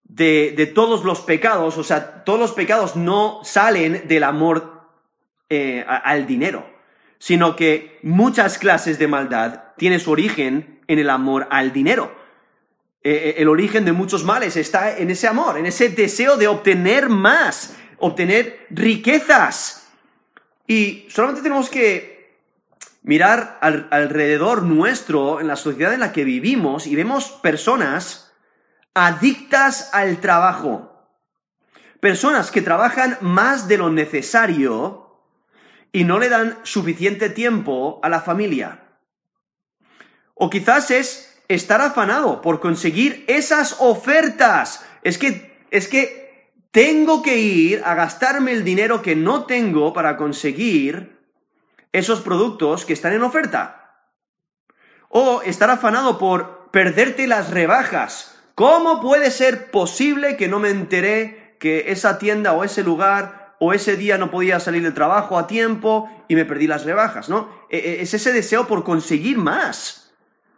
de, 0.02 0.72
todos 0.74 1.04
los 1.04 1.20
pecados, 1.20 1.78
o 1.78 1.84
sea, 1.84 2.24
todos 2.24 2.40
los 2.40 2.52
pecados 2.52 2.96
no 2.96 3.40
salen 3.44 4.08
del 4.08 4.24
amor 4.24 4.82
eh, 5.48 5.84
al 5.86 6.26
dinero, 6.26 6.68
sino 7.18 7.54
que 7.54 8.00
muchas 8.02 8.58
clases 8.58 8.98
de 8.98 9.06
maldad 9.06 9.60
tienen 9.76 10.00
su 10.00 10.10
origen 10.10 10.80
en 10.88 10.98
el 10.98 11.08
amor 11.08 11.46
al 11.50 11.72
dinero. 11.72 12.12
el 13.02 13.48
origen 13.48 13.84
de 13.84 13.92
muchos 13.92 14.24
males 14.24 14.56
está 14.56 14.98
en 14.98 15.10
ese 15.10 15.28
amor, 15.28 15.56
en 15.56 15.66
ese 15.66 15.90
deseo 15.90 16.36
de 16.36 16.48
obtener 16.48 17.08
más, 17.08 17.76
obtener 17.98 18.66
riquezas. 18.70 19.88
Y 20.66 21.06
solamente 21.10 21.42
tenemos 21.42 21.68
que 21.68 22.16
mirar 23.02 23.58
alrededor 23.60 24.62
nuestro, 24.62 25.40
en 25.40 25.46
la 25.46 25.56
sociedad 25.56 25.94
en 25.94 26.00
la 26.00 26.12
que 26.12 26.24
vivimos, 26.24 26.86
y 26.86 26.96
vemos 26.96 27.30
personas 27.30 28.32
adictas 28.94 29.90
al 29.92 30.18
trabajo. 30.18 30.92
Personas 32.00 32.50
que 32.50 32.62
trabajan 32.62 33.16
más 33.20 33.68
de 33.68 33.78
lo 33.78 33.90
necesario 33.90 35.06
y 35.92 36.04
no 36.04 36.18
le 36.18 36.28
dan 36.28 36.58
suficiente 36.62 37.30
tiempo 37.30 38.00
a 38.02 38.08
la 38.08 38.20
familia. 38.20 38.82
O 40.34 40.50
quizás 40.50 40.90
es 40.90 41.40
estar 41.48 41.80
afanado 41.80 42.42
por 42.42 42.60
conseguir 42.60 43.24
esas 43.28 43.76
ofertas. 43.78 44.84
Es 45.02 45.16
que, 45.16 45.64
es 45.70 45.88
que 45.88 46.25
tengo 46.76 47.22
que 47.22 47.38
ir 47.38 47.80
a 47.86 47.94
gastarme 47.94 48.52
el 48.52 48.62
dinero 48.62 49.00
que 49.00 49.16
no 49.16 49.46
tengo 49.46 49.94
para 49.94 50.18
conseguir 50.18 51.22
esos 51.90 52.20
productos 52.20 52.84
que 52.84 52.92
están 52.92 53.14
en 53.14 53.22
oferta. 53.22 53.94
O 55.08 55.40
estar 55.40 55.70
afanado 55.70 56.18
por 56.18 56.70
perderte 56.72 57.26
las 57.26 57.48
rebajas. 57.50 58.38
¿Cómo 58.54 59.00
puede 59.00 59.30
ser 59.30 59.70
posible 59.70 60.36
que 60.36 60.48
no 60.48 60.58
me 60.58 60.68
enteré 60.68 61.56
que 61.58 61.92
esa 61.92 62.18
tienda 62.18 62.52
o 62.52 62.62
ese 62.62 62.82
lugar 62.82 63.56
o 63.58 63.72
ese 63.72 63.96
día 63.96 64.18
no 64.18 64.30
podía 64.30 64.60
salir 64.60 64.82
del 64.82 64.92
trabajo 64.92 65.38
a 65.38 65.46
tiempo 65.46 66.10
y 66.28 66.34
me 66.34 66.44
perdí 66.44 66.66
las 66.66 66.84
rebajas, 66.84 67.30
¿no? 67.30 67.48
E, 67.70 67.78
e, 67.78 68.02
es 68.02 68.12
ese 68.12 68.34
deseo 68.34 68.66
por 68.66 68.84
conseguir 68.84 69.38
más. 69.38 70.12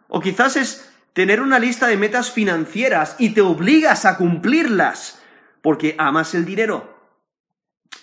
O 0.09 0.19
quizás 0.19 0.57
es 0.57 0.91
tener 1.13 1.39
una 1.39 1.59
lista 1.59 1.87
de 1.87 1.95
metas 1.95 2.29
financieras 2.29 3.15
y 3.19 3.29
te 3.29 3.39
obligas 3.39 4.03
a 4.03 4.17
cumplirlas 4.17 5.18
porque 5.61 5.95
amas 5.97 6.33
el 6.33 6.45
dinero. 6.45 6.97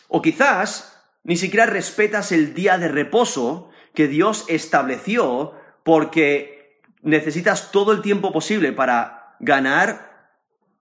O 0.08 0.22
quizás 0.22 0.96
ni 1.25 1.36
siquiera 1.36 1.66
respetas 1.66 2.32
el 2.32 2.54
día 2.54 2.78
de 2.78 2.88
reposo 2.88 3.70
que 3.94 4.06
Dios 4.06 4.44
estableció 4.48 5.54
porque 5.82 6.80
necesitas 7.02 7.72
todo 7.72 7.92
el 7.92 8.02
tiempo 8.02 8.32
posible 8.32 8.72
para 8.72 9.36
ganar 9.40 10.06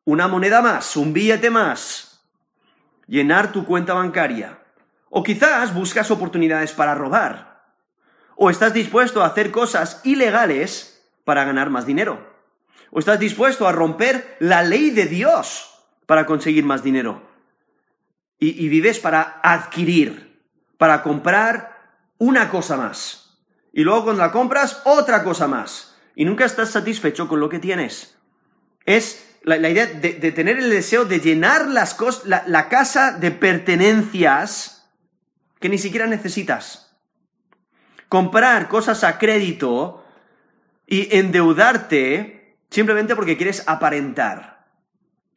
una 0.03 0.27
moneda 0.27 0.61
más, 0.61 0.95
un 0.97 1.13
billete 1.13 1.49
más, 1.49 2.23
llenar 3.07 3.51
tu 3.51 3.65
cuenta 3.65 3.93
bancaria. 3.93 4.59
O 5.09 5.23
quizás 5.23 5.73
buscas 5.73 6.11
oportunidades 6.11 6.73
para 6.73 6.93
robar. 6.93 7.63
O 8.35 8.49
estás 8.49 8.73
dispuesto 8.73 9.23
a 9.23 9.27
hacer 9.27 9.49
cosas 9.49 10.01
ilegales 10.03 11.09
para 11.23 11.45
ganar 11.45 11.69
más 11.69 11.85
dinero. 11.85 12.35
O 12.91 12.99
estás 12.99 13.19
dispuesto 13.19 13.67
a 13.67 13.71
romper 13.71 14.35
la 14.39 14.61
ley 14.61 14.89
de 14.91 15.05
Dios 15.05 15.74
para 16.05 16.25
conseguir 16.25 16.65
más 16.65 16.83
dinero. 16.83 17.21
Y, 18.37 18.67
vives 18.67 18.99
para 18.99 19.39
adquirir, 19.41 20.41
para 20.77 21.01
comprar 21.01 21.97
una 22.17 22.49
cosa 22.49 22.77
más. 22.77 23.39
Y 23.71 23.83
luego 23.83 24.03
cuando 24.03 24.21
la 24.21 24.31
compras, 24.31 24.81
otra 24.85 25.23
cosa 25.23 25.47
más. 25.47 25.95
Y 26.15 26.25
nunca 26.25 26.45
estás 26.45 26.69
satisfecho 26.69 27.27
con 27.27 27.39
lo 27.39 27.49
que 27.49 27.59
tienes. 27.59 28.17
Es 28.85 29.37
la, 29.43 29.57
idea 29.69 29.85
de, 29.85 30.31
tener 30.31 30.59
el 30.59 30.69
deseo 30.69 31.05
de 31.05 31.19
llenar 31.19 31.67
las 31.67 31.97
la, 32.25 32.43
la 32.45 32.69
casa 32.69 33.13
de 33.13 33.31
pertenencias 33.31 34.91
que 35.59 35.69
ni 35.69 35.77
siquiera 35.77 36.05
necesitas. 36.05 36.97
Comprar 38.09 38.67
cosas 38.67 39.03
a 39.03 39.17
crédito 39.17 40.05
y 40.85 41.15
endeudarte 41.17 42.57
simplemente 42.69 43.15
porque 43.15 43.37
quieres 43.37 43.63
aparentar 43.67 44.54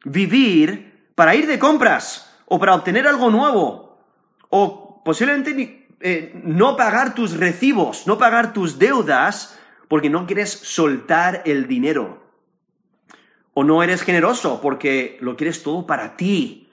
vivir 0.03 1.11
para 1.15 1.35
ir 1.35 1.47
de 1.47 1.59
compras 1.59 2.33
o 2.45 2.59
para 2.59 2.75
obtener 2.75 3.07
algo 3.07 3.29
nuevo 3.29 3.99
o 4.49 5.03
posiblemente 5.03 5.87
eh, 6.01 6.31
no 6.43 6.77
pagar 6.77 7.13
tus 7.13 7.37
recibos, 7.37 8.07
no 8.07 8.17
pagar 8.17 8.53
tus 8.53 8.79
deudas 8.79 9.59
porque 9.87 10.09
no 10.09 10.25
quieres 10.25 10.51
soltar 10.51 11.41
el 11.45 11.67
dinero. 11.67 12.23
O 13.53 13.63
no 13.63 13.83
eres 13.83 14.03
generoso 14.03 14.61
porque 14.61 15.17
lo 15.19 15.35
quieres 15.35 15.63
todo 15.63 15.85
para 15.85 16.15
ti. 16.15 16.71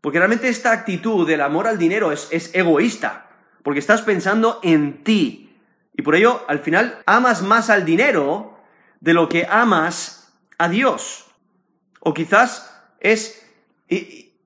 Porque 0.00 0.18
realmente 0.18 0.48
esta 0.48 0.72
actitud 0.72 1.26
del 1.26 1.40
amor 1.40 1.66
al 1.66 1.78
dinero 1.78 2.12
es, 2.12 2.28
es 2.30 2.54
egoísta, 2.54 3.30
porque 3.62 3.80
estás 3.80 4.02
pensando 4.02 4.60
en 4.62 5.02
ti. 5.02 5.56
Y 5.94 6.02
por 6.02 6.14
ello, 6.14 6.44
al 6.46 6.58
final, 6.58 7.02
amas 7.06 7.42
más 7.42 7.70
al 7.70 7.84
dinero 7.84 8.58
de 9.00 9.14
lo 9.14 9.28
que 9.28 9.46
amas 9.48 10.34
a 10.58 10.68
Dios. 10.68 11.25
O 12.06 12.14
quizás 12.14 12.72
es 13.00 13.44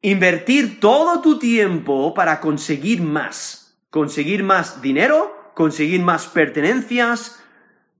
invertir 0.00 0.81
todo 0.81 1.21
tu 1.21 1.38
tiempo 1.38 2.14
para 2.14 2.40
conseguir 2.40 3.02
más. 3.02 3.76
Conseguir 3.90 4.43
más 4.43 4.81
dinero, 4.81 5.52
conseguir 5.55 6.00
más 6.00 6.26
pertenencias 6.26 7.38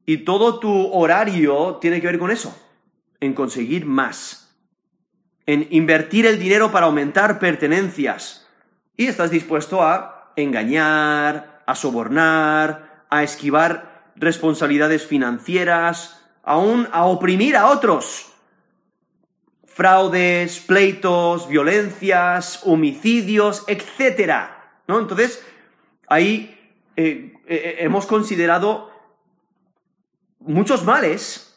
y 0.07 0.25
todo 0.25 0.61
tu 0.61 0.91
horario 0.95 1.77
tiene 1.79 2.01
que 2.01 2.07
ver 2.07 2.19
con 2.19 2.31
eso. 2.31 2.59
En 3.21 3.35
conseguir 3.35 3.85
más. 3.85 4.57
En 5.45 5.69
invertir 5.71 6.25
el 6.25 6.39
dinero 6.39 6.73
para 6.73 6.87
aumentar 6.87 7.39
pertenencias. 7.39 8.49
Y 8.97 9.09
estás 9.09 9.31
dispuesto 9.31 9.83
a 9.83 10.33
engañar, 10.37 11.63
a 11.67 11.75
sobornar, 11.75 13.05
a 13.11 13.23
esquivar 13.23 14.13
responsabilidades 14.17 15.05
financieras, 15.05 16.19
aún 16.45 16.89
a 16.93 17.05
oprimir 17.05 17.59
a 17.59 17.67
otros 17.67 18.30
fraudes, 19.71 20.59
pleitos, 20.61 21.49
violencias, 21.49 22.61
homicidios, 22.65 23.65
etc. 23.69 24.33
¿no? 24.89 24.99
Entonces, 24.99 25.43
ahí 26.09 26.59
eh, 26.97 27.35
eh, 27.47 27.77
hemos 27.79 28.07
considerado 28.07 28.91
muchos 30.41 30.85
males 30.85 31.57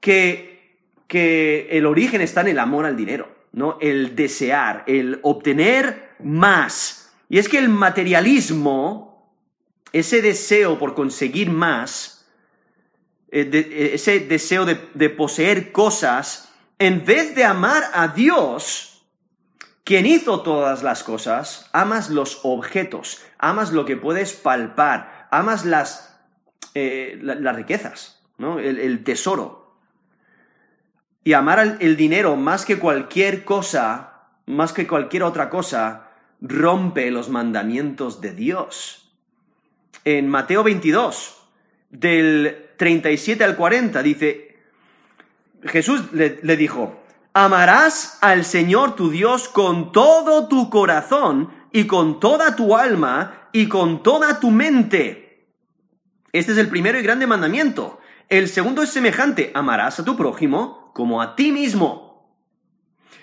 que, 0.00 0.80
que 1.06 1.68
el 1.70 1.86
origen 1.86 2.22
está 2.22 2.40
en 2.40 2.48
el 2.48 2.58
amor 2.58 2.86
al 2.86 2.96
dinero, 2.96 3.28
¿no? 3.52 3.76
El 3.80 4.16
desear, 4.16 4.84
el 4.86 5.20
obtener 5.22 6.14
más. 6.20 7.12
Y 7.28 7.38
es 7.38 7.48
que 7.48 7.58
el 7.58 7.68
materialismo, 7.68 9.34
ese 9.92 10.22
deseo 10.22 10.78
por 10.78 10.94
conseguir 10.94 11.50
más, 11.50 12.26
eh, 13.30 13.90
ese 13.92 14.20
deseo 14.20 14.64
de 14.64 15.10
poseer 15.10 15.72
cosas, 15.72 16.47
en 16.78 17.04
vez 17.04 17.34
de 17.34 17.44
amar 17.44 17.84
a 17.92 18.08
Dios, 18.08 19.04
quien 19.84 20.06
hizo 20.06 20.42
todas 20.42 20.82
las 20.82 21.02
cosas, 21.02 21.68
amas 21.72 22.10
los 22.10 22.40
objetos, 22.42 23.22
amas 23.38 23.72
lo 23.72 23.84
que 23.84 23.96
puedes 23.96 24.34
palpar, 24.34 25.26
amas 25.30 25.64
las, 25.64 26.20
eh, 26.74 27.18
riquezas, 27.22 28.22
¿no? 28.38 28.58
el, 28.58 29.02
tesoro. 29.02 29.76
Y 31.24 31.32
amar 31.32 31.78
el 31.80 31.96
dinero 31.96 32.36
más 32.36 32.64
que 32.64 32.78
cualquier 32.78 33.44
cosa, 33.44 34.28
más 34.46 34.72
que 34.72 34.86
cualquier 34.86 35.24
otra 35.24 35.50
cosa, 35.50 36.10
rompe 36.40 37.10
los 37.10 37.28
mandamientos 37.28 38.20
de 38.20 38.32
Dios. 38.32 39.10
En 40.04 40.28
Mateo 40.28 40.62
22, 40.62 41.38
del 41.90 42.70
37 42.76 43.42
al 43.42 43.56
40, 43.56 44.02
dice, 44.02 44.47
Jesús 45.68 46.12
le, 46.12 46.56
dijo, 46.56 47.02
amarás 47.32 48.18
al 48.20 48.44
Señor 48.44 48.96
tu 48.96 49.10
Dios 49.10 49.48
con 49.48 49.92
todo 49.92 50.48
tu 50.48 50.70
corazón 50.70 51.50
y 51.72 51.86
con 51.86 52.20
toda 52.20 52.56
tu 52.56 52.76
alma 52.76 53.48
y 53.52 53.68
con 53.68 54.02
toda 54.02 54.40
tu 54.40 54.50
mente. 54.50 55.48
Este 56.32 56.52
es 56.52 56.58
el 56.58 56.68
primero 56.68 56.98
y 56.98 57.02
grande 57.02 57.26
mandamiento. 57.26 58.00
El 58.28 58.48
segundo 58.48 58.82
es 58.82 58.90
semejante, 58.90 59.50
amarás 59.54 60.00
a 60.00 60.04
tu 60.04 60.16
prójimo 60.16 60.92
como 60.94 61.22
a 61.22 61.36
ti 61.36 61.52
mismo. 61.52 62.36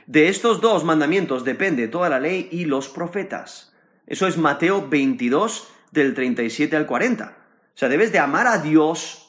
De 0.08 0.30
estos 0.30 0.62
dos 0.62 0.84
mandamientos 0.84 1.44
depende 1.44 1.88
toda 1.88 2.10
la 2.10 2.20
ley 2.20 2.48
y 2.52 2.66
los 2.66 2.90
profetas. 2.90 3.74
Eso 4.08 4.28
es 4.28 4.38
Mateo 4.38 4.88
22 4.88 5.68
del 5.92 6.14
37 6.14 6.76
al 6.76 6.86
40. 6.86 7.38
O 7.76 7.78
sea, 7.78 7.90
debes 7.90 8.12
de 8.12 8.20
amar 8.20 8.48
a 8.48 8.60
Dios 8.60 9.25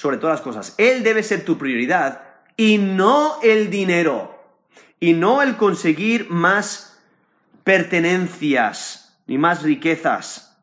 sobre 0.00 0.16
todas 0.16 0.38
las 0.38 0.40
cosas. 0.40 0.74
Él 0.78 1.02
debe 1.02 1.22
ser 1.22 1.44
tu 1.44 1.58
prioridad 1.58 2.22
y 2.56 2.78
no 2.78 3.38
el 3.42 3.68
dinero. 3.68 4.34
Y 4.98 5.12
no 5.12 5.42
el 5.42 5.58
conseguir 5.58 6.30
más 6.30 6.98
pertenencias 7.64 9.20
ni 9.26 9.36
más 9.36 9.62
riquezas. 9.62 10.58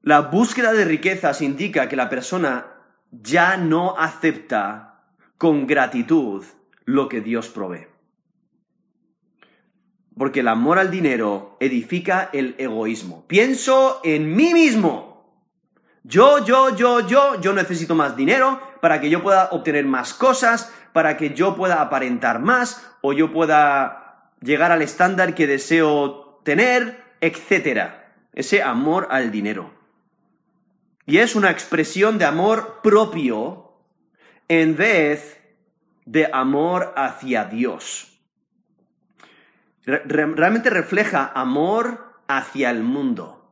La 0.00 0.20
búsqueda 0.20 0.72
de 0.72 0.86
riquezas 0.86 1.42
indica 1.42 1.86
que 1.86 1.96
la 1.96 2.08
persona 2.08 2.68
ya 3.10 3.58
no 3.58 3.98
acepta 3.98 5.02
con 5.36 5.66
gratitud 5.66 6.42
lo 6.86 7.10
que 7.10 7.20
Dios 7.20 7.50
provee. 7.50 7.88
Porque 10.16 10.40
el 10.40 10.48
amor 10.48 10.78
al 10.78 10.90
dinero 10.90 11.58
edifica 11.60 12.30
el 12.32 12.54
egoísmo. 12.56 13.26
Pienso 13.26 14.00
en 14.04 14.34
mí 14.34 14.54
mismo 14.54 15.13
yo, 16.06 16.44
yo, 16.44 16.76
yo, 16.76 17.00
yo, 17.00 17.40
yo 17.40 17.52
necesito 17.54 17.94
más 17.94 18.14
dinero 18.14 18.60
para 18.82 19.00
que 19.00 19.08
yo 19.08 19.22
pueda 19.22 19.48
obtener 19.52 19.86
más 19.86 20.12
cosas, 20.12 20.70
para 20.92 21.16
que 21.16 21.32
yo 21.32 21.56
pueda 21.56 21.80
aparentar 21.80 22.40
más 22.40 22.86
o 23.00 23.14
yo 23.14 23.32
pueda 23.32 24.30
llegar 24.40 24.70
al 24.70 24.82
estándar 24.82 25.34
que 25.34 25.46
deseo 25.46 26.40
tener, 26.44 27.02
etc. 27.22 27.92
Ese 28.34 28.62
amor 28.62 29.08
al 29.10 29.30
dinero. 29.30 29.72
Y 31.06 31.18
es 31.18 31.34
una 31.34 31.50
expresión 31.50 32.18
de 32.18 32.26
amor 32.26 32.80
propio 32.82 33.72
en 34.48 34.76
vez 34.76 35.40
de 36.04 36.28
amor 36.30 36.92
hacia 36.96 37.46
Dios. 37.46 38.20
Realmente 39.86 40.68
refleja 40.68 41.32
amor 41.34 42.20
hacia 42.28 42.68
el 42.70 42.82
mundo 42.82 43.43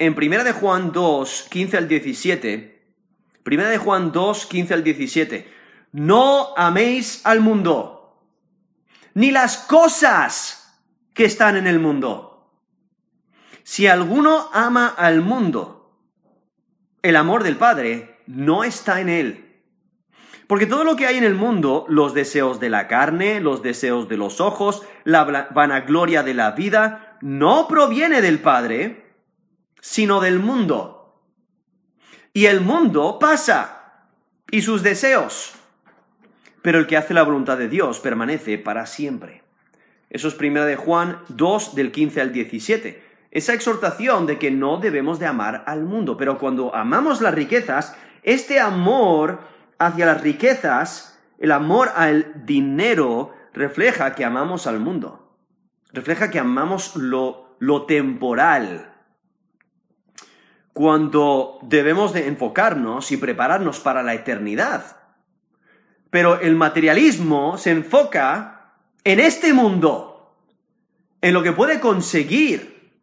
en 0.00 0.14
Primera 0.14 0.44
de 0.44 0.52
Juan 0.52 0.92
2, 0.92 1.48
15 1.50 1.76
al 1.76 1.86
17, 1.86 2.82
Primera 3.42 3.68
de 3.68 3.76
Juan 3.76 4.12
2, 4.12 4.46
15 4.46 4.74
al 4.74 4.82
17, 4.82 5.52
no 5.92 6.54
améis 6.56 7.20
al 7.24 7.40
mundo, 7.40 8.18
ni 9.12 9.30
las 9.30 9.58
cosas 9.58 10.80
que 11.12 11.26
están 11.26 11.56
en 11.56 11.66
el 11.66 11.80
mundo. 11.80 12.50
Si 13.62 13.86
alguno 13.86 14.48
ama 14.54 14.88
al 14.88 15.20
mundo, 15.20 15.94
el 17.02 17.14
amor 17.14 17.42
del 17.42 17.56
Padre 17.56 18.22
no 18.26 18.64
está 18.64 19.02
en 19.02 19.10
él. 19.10 19.62
Porque 20.46 20.66
todo 20.66 20.82
lo 20.82 20.96
que 20.96 21.06
hay 21.06 21.18
en 21.18 21.24
el 21.24 21.34
mundo, 21.34 21.84
los 21.90 22.14
deseos 22.14 22.58
de 22.58 22.70
la 22.70 22.88
carne, 22.88 23.38
los 23.40 23.62
deseos 23.62 24.08
de 24.08 24.16
los 24.16 24.40
ojos, 24.40 24.82
la 25.04 25.24
vanagloria 25.24 26.22
de 26.22 26.32
la 26.32 26.52
vida, 26.52 27.18
no 27.20 27.68
proviene 27.68 28.22
del 28.22 28.38
Padre, 28.38 29.09
sino 29.80 30.20
del 30.20 30.38
mundo. 30.38 31.22
Y 32.32 32.46
el 32.46 32.60
mundo 32.60 33.18
pasa, 33.18 33.80
y 34.50 34.62
sus 34.62 34.82
deseos. 34.82 35.54
Pero 36.62 36.78
el 36.78 36.86
que 36.86 36.96
hace 36.96 37.14
la 37.14 37.22
voluntad 37.22 37.56
de 37.56 37.68
Dios 37.68 38.00
permanece 38.00 38.58
para 38.58 38.86
siempre. 38.86 39.42
Eso 40.10 40.28
es 40.28 40.34
primera 40.34 40.66
de 40.66 40.76
Juan 40.76 41.20
2 41.28 41.74
del 41.74 41.92
15 41.92 42.20
al 42.20 42.32
17. 42.32 43.02
Esa 43.30 43.54
exhortación 43.54 44.26
de 44.26 44.38
que 44.38 44.50
no 44.50 44.78
debemos 44.78 45.20
de 45.20 45.26
amar 45.26 45.62
al 45.66 45.84
mundo, 45.84 46.16
pero 46.16 46.38
cuando 46.38 46.74
amamos 46.74 47.20
las 47.20 47.32
riquezas, 47.32 47.96
este 48.24 48.58
amor 48.58 49.40
hacia 49.78 50.06
las 50.06 50.20
riquezas, 50.20 51.18
el 51.38 51.52
amor 51.52 51.90
al 51.94 52.44
dinero 52.44 53.32
refleja 53.54 54.14
que 54.14 54.24
amamos 54.24 54.66
al 54.66 54.80
mundo, 54.80 55.36
refleja 55.92 56.30
que 56.30 56.40
amamos 56.40 56.96
lo, 56.96 57.56
lo 57.60 57.86
temporal. 57.86 58.89
Cuando 60.80 61.58
debemos 61.60 62.14
de 62.14 62.26
enfocarnos 62.26 63.12
y 63.12 63.18
prepararnos 63.18 63.80
para 63.80 64.02
la 64.02 64.14
eternidad. 64.14 64.96
Pero 66.08 66.40
el 66.40 66.56
materialismo 66.56 67.58
se 67.58 67.72
enfoca 67.72 68.72
en 69.04 69.20
este 69.20 69.52
mundo, 69.52 70.38
en 71.20 71.34
lo 71.34 71.42
que 71.42 71.52
puede 71.52 71.80
conseguir, 71.80 72.94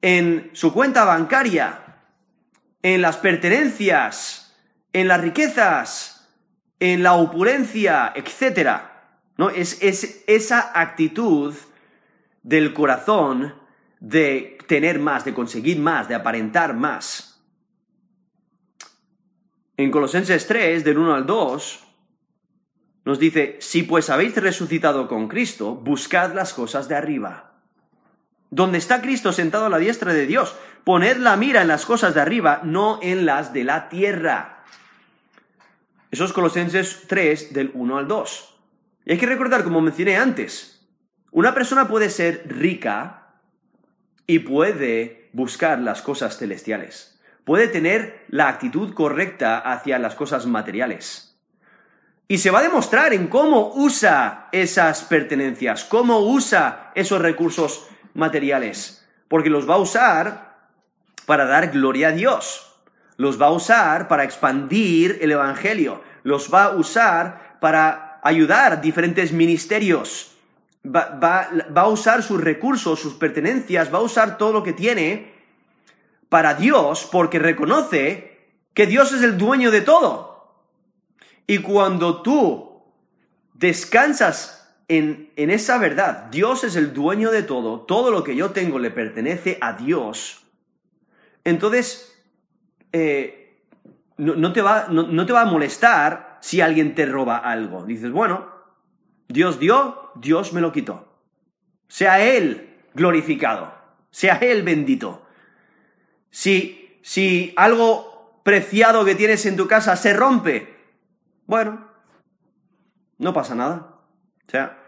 en 0.00 0.50
su 0.52 0.72
cuenta 0.72 1.04
bancaria, 1.04 2.04
en 2.84 3.02
las 3.02 3.16
pertenencias, 3.16 4.56
en 4.92 5.08
las 5.08 5.20
riquezas, 5.20 6.32
en 6.78 7.02
la 7.02 7.14
opulencia, 7.14 8.12
etc. 8.14 8.80
¿No? 9.36 9.50
Es, 9.50 9.82
es 9.82 10.22
esa 10.28 10.70
actitud 10.72 11.52
del 12.44 12.72
corazón 12.72 13.60
de 14.02 14.58
tener 14.66 14.98
más, 14.98 15.24
de 15.24 15.32
conseguir 15.32 15.78
más, 15.78 16.08
de 16.08 16.14
aparentar 16.14 16.74
más. 16.74 17.40
En 19.76 19.90
Colosenses 19.90 20.46
3, 20.46 20.84
del 20.84 20.98
1 20.98 21.14
al 21.14 21.26
2, 21.26 21.84
nos 23.04 23.18
dice, 23.18 23.56
si 23.60 23.82
pues 23.84 24.10
habéis 24.10 24.36
resucitado 24.36 25.08
con 25.08 25.28
Cristo, 25.28 25.74
buscad 25.74 26.34
las 26.34 26.52
cosas 26.52 26.88
de 26.88 26.96
arriba. 26.96 27.54
Donde 28.50 28.78
está 28.78 29.00
Cristo 29.00 29.32
sentado 29.32 29.66
a 29.66 29.70
la 29.70 29.78
diestra 29.78 30.12
de 30.12 30.26
Dios, 30.26 30.54
poned 30.84 31.16
la 31.16 31.36
mira 31.36 31.62
en 31.62 31.68
las 31.68 31.86
cosas 31.86 32.14
de 32.14 32.20
arriba, 32.20 32.60
no 32.64 32.98
en 33.02 33.24
las 33.24 33.52
de 33.52 33.64
la 33.64 33.88
tierra 33.88 34.62
eso 36.12 36.26
es 36.26 36.34
Colosenses 36.34 37.04
3 37.08 37.54
del 37.54 37.70
1 37.72 37.96
al 37.96 38.06
2. 38.06 38.54
Y 39.06 39.12
hay 39.12 39.18
que 39.18 39.24
recordar, 39.24 39.64
como 39.64 39.80
mencioné 39.80 40.18
antes, 40.18 40.86
una 41.30 41.54
persona 41.54 41.88
puede 41.88 42.10
ser 42.10 42.44
rica 42.46 43.21
y 44.26 44.40
puede 44.40 45.30
buscar 45.32 45.78
las 45.78 46.02
cosas 46.02 46.38
celestiales. 46.38 47.20
Puede 47.44 47.68
tener 47.68 48.24
la 48.28 48.48
actitud 48.48 48.94
correcta 48.94 49.58
hacia 49.58 49.98
las 49.98 50.14
cosas 50.14 50.46
materiales. 50.46 51.36
Y 52.28 52.38
se 52.38 52.50
va 52.50 52.60
a 52.60 52.62
demostrar 52.62 53.12
en 53.12 53.26
cómo 53.26 53.72
usa 53.74 54.48
esas 54.52 55.02
pertenencias, 55.04 55.84
cómo 55.84 56.20
usa 56.20 56.92
esos 56.94 57.20
recursos 57.20 57.88
materiales. 58.14 59.06
Porque 59.28 59.50
los 59.50 59.68
va 59.68 59.74
a 59.74 59.78
usar 59.78 60.68
para 61.26 61.44
dar 61.46 61.70
gloria 61.70 62.08
a 62.08 62.12
Dios 62.12 62.72
los 63.16 63.40
va 63.40 63.46
a 63.46 63.52
usar 63.52 64.08
para 64.08 64.24
expandir 64.24 65.18
el 65.20 65.32
Evangelio, 65.32 66.02
los 66.22 66.52
va 66.52 66.64
a 66.64 66.70
usar 66.70 67.56
para 67.60 68.20
ayudar 68.22 68.80
diferentes 68.80 69.32
ministerios, 69.32 70.31
va, 70.84 71.48
a 71.74 71.88
usar 71.88 72.22
sus 72.22 72.40
recursos, 72.40 73.00
sus 73.00 73.14
pertenencias, 73.14 73.92
va 73.92 73.98
a 73.98 74.02
usar 74.02 74.38
todo 74.38 74.52
lo 74.52 74.62
que 74.62 74.72
tiene 74.72 75.32
para 76.28 76.54
Dios 76.54 77.08
porque 77.10 77.38
reconoce 77.38 78.38
que 78.74 78.86
Dios 78.86 79.12
es 79.12 79.22
el 79.22 79.38
dueño 79.38 79.70
de 79.70 79.82
todo. 79.82 80.54
Y 81.46 81.58
cuando 81.58 82.22
tú 82.22 82.82
descansas 83.54 84.76
en, 84.88 85.30
en, 85.36 85.50
esa 85.50 85.78
verdad, 85.78 86.24
Dios 86.30 86.64
es 86.64 86.76
el 86.76 86.92
dueño 86.92 87.30
de 87.30 87.42
todo, 87.42 87.80
todo 87.80 88.10
lo 88.10 88.24
que 88.24 88.34
yo 88.36 88.50
tengo 88.50 88.78
le 88.78 88.90
pertenece 88.90 89.58
a 89.60 89.74
Dios, 89.74 90.42
entonces 91.44 92.12
eh, 92.92 93.60
no, 94.16 94.52
te 94.52 94.62
va, 94.62 94.86
no, 94.88 95.26
te 95.26 95.32
va 95.32 95.42
a 95.42 95.46
molestar 95.46 96.38
si 96.40 96.60
alguien 96.60 96.94
te 96.94 97.06
roba 97.06 97.38
algo. 97.38 97.84
Dices, 97.84 98.12
bueno, 98.12 98.51
Dios 99.32 99.58
dio, 99.58 100.10
Dios 100.14 100.52
me 100.52 100.60
lo 100.60 100.72
quitó. 100.72 101.08
Sea 101.88 102.20
Él 102.20 102.80
glorificado, 102.92 103.74
sea 104.10 104.34
Él 104.36 104.62
bendito. 104.62 105.24
Si, 106.30 106.98
si 107.02 107.54
algo 107.56 108.40
preciado 108.42 109.04
que 109.04 109.14
tienes 109.14 109.46
en 109.46 109.56
tu 109.56 109.66
casa 109.66 109.96
se 109.96 110.12
rompe, 110.12 110.76
bueno, 111.46 111.88
no 113.18 113.32
pasa 113.32 113.54
nada. 113.54 113.96
O 114.46 114.50
sea, 114.50 114.78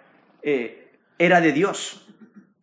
eh, 0.43 0.93
era 1.19 1.41
de 1.41 1.53
Dios, 1.53 2.07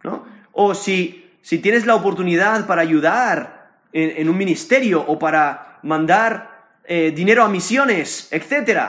¿no? 0.04 0.26
O 0.52 0.76
si, 0.76 1.32
si 1.42 1.60
tienes 1.60 1.88
la 1.88 1.96
oportunidad 1.96 2.68
para 2.68 2.82
ayudar 2.84 3.80
en, 3.92 4.30
un 4.30 4.38
ministerio 4.38 5.02
o 5.02 5.18
para 5.18 5.80
mandar 5.82 6.78
eh, 6.84 7.12
dinero 7.12 7.44
a 7.44 7.50
misiones, 7.50 8.32
etc. 8.32 8.82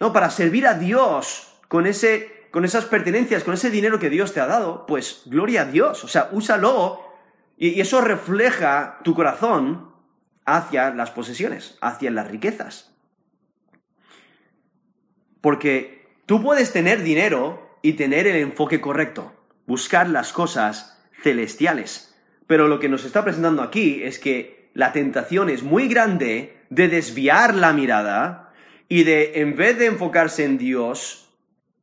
¿no? 0.00 0.12
Para 0.12 0.30
servir 0.30 0.66
a 0.66 0.74
Dios 0.74 1.47
con, 1.68 1.86
ese, 1.86 2.48
con 2.50 2.64
esas 2.64 2.86
pertenencias, 2.86 3.44
con 3.44 3.54
ese 3.54 3.70
dinero 3.70 3.98
que 3.98 4.10
Dios 4.10 4.32
te 4.32 4.40
ha 4.40 4.46
dado, 4.46 4.86
pues 4.86 5.22
gloria 5.26 5.62
a 5.62 5.64
Dios. 5.66 6.02
O 6.04 6.08
sea, 6.08 6.28
úsalo 6.32 7.00
y, 7.56 7.68
y 7.68 7.80
eso 7.80 8.00
refleja 8.00 8.98
tu 9.04 9.14
corazón 9.14 9.92
hacia 10.44 10.90
las 10.90 11.10
posesiones, 11.10 11.76
hacia 11.80 12.10
las 12.10 12.28
riquezas. 12.28 12.94
Porque 15.40 16.08
tú 16.26 16.42
puedes 16.42 16.72
tener 16.72 17.02
dinero 17.02 17.78
y 17.82 17.92
tener 17.92 18.26
el 18.26 18.36
enfoque 18.36 18.80
correcto, 18.80 19.32
buscar 19.66 20.08
las 20.08 20.32
cosas 20.32 20.98
celestiales. 21.22 22.16
Pero 22.46 22.66
lo 22.66 22.80
que 22.80 22.88
nos 22.88 23.04
está 23.04 23.22
presentando 23.22 23.62
aquí 23.62 24.02
es 24.02 24.18
que 24.18 24.70
la 24.74 24.92
tentación 24.92 25.50
es 25.50 25.62
muy 25.62 25.88
grande 25.88 26.56
de 26.70 26.88
desviar 26.88 27.54
la 27.54 27.72
mirada 27.72 28.52
y 28.88 29.04
de, 29.04 29.40
en 29.40 29.56
vez 29.56 29.78
de 29.78 29.86
enfocarse 29.86 30.44
en 30.44 30.58
Dios 30.58 31.27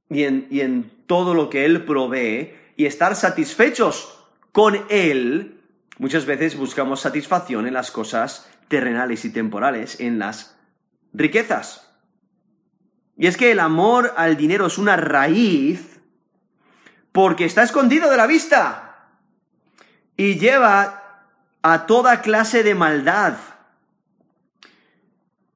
y 0.09 0.23
en, 0.23 0.47
y 0.49 0.61
en 0.61 0.91
todo 1.07 1.33
lo 1.33 1.49
que 1.49 1.65
Él 1.65 1.85
provee 1.85 2.55
y 2.75 2.85
estar 2.85 3.15
satisfechos 3.15 4.23
con 4.51 4.85
Él, 4.89 5.61
muchas 5.97 6.25
veces 6.25 6.57
buscamos 6.57 7.01
satisfacción 7.01 7.67
en 7.67 7.73
las 7.73 7.91
cosas 7.91 8.49
terrenales 8.67 9.25
y 9.25 9.31
temporales, 9.31 9.99
en 9.99 10.19
las 10.19 10.57
riquezas. 11.13 11.91
Y 13.17 13.27
es 13.27 13.37
que 13.37 13.51
el 13.51 13.59
amor 13.59 14.13
al 14.17 14.35
dinero 14.35 14.65
es 14.65 14.77
una 14.77 14.97
raíz 14.97 15.99
porque 17.11 17.45
está 17.45 17.63
escondido 17.63 18.09
de 18.09 18.17
la 18.17 18.27
vista 18.27 19.07
y 20.17 20.37
lleva 20.37 21.29
a 21.61 21.85
toda 21.85 22.21
clase 22.21 22.63
de 22.63 22.75
maldad. 22.75 23.37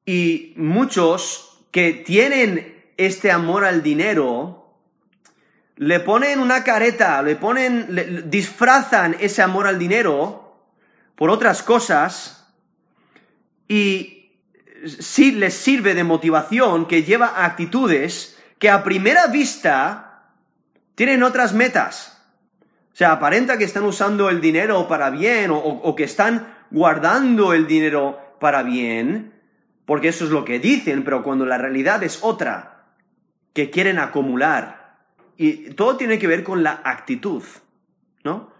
Y 0.06 0.54
muchos 0.56 1.66
que 1.70 1.92
tienen 1.92 2.79
este 3.06 3.30
amor 3.30 3.64
al 3.64 3.82
dinero, 3.82 4.76
le 5.76 6.00
ponen 6.00 6.40
una 6.40 6.62
careta, 6.62 7.22
le 7.22 7.36
ponen, 7.36 8.30
disfrazan 8.30 9.16
ese 9.20 9.40
amor 9.40 9.66
al 9.66 9.78
dinero 9.78 10.66
por 11.14 11.30
otras 11.30 11.62
cosas 11.62 12.46
y 13.66 14.32
sí 14.84 15.32
les 15.32 15.54
sirve 15.54 15.94
de 15.94 16.04
motivación 16.04 16.86
que 16.86 17.02
lleva 17.02 17.28
a 17.28 17.46
actitudes 17.46 18.38
que 18.58 18.68
a 18.68 18.84
primera 18.84 19.28
vista 19.28 20.34
tienen 20.94 21.22
otras 21.22 21.54
metas. 21.54 22.22
O 22.92 22.96
sea, 22.96 23.12
aparenta 23.12 23.56
que 23.56 23.64
están 23.64 23.84
usando 23.84 24.28
el 24.28 24.42
dinero 24.42 24.86
para 24.86 25.08
bien 25.08 25.50
o, 25.50 25.94
que 25.96 26.04
están 26.04 26.54
guardando 26.70 27.54
el 27.54 27.66
dinero 27.66 28.36
para 28.38 28.62
bien, 28.62 29.32
porque 29.86 30.08
eso 30.08 30.26
es 30.26 30.30
lo 30.30 30.44
que 30.44 30.58
dicen, 30.58 31.02
pero 31.02 31.22
cuando 31.22 31.46
la 31.46 31.56
realidad 31.56 32.02
es 32.02 32.18
otra, 32.20 32.79
que 33.52 33.70
quieren 33.70 33.98
acumular. 33.98 34.98
Y 35.36 35.70
todo 35.70 35.96
tiene 35.96 36.18
que 36.18 36.26
ver 36.26 36.44
con 36.44 36.62
la 36.62 36.80
actitud, 36.84 37.42
¿no? 38.24 38.50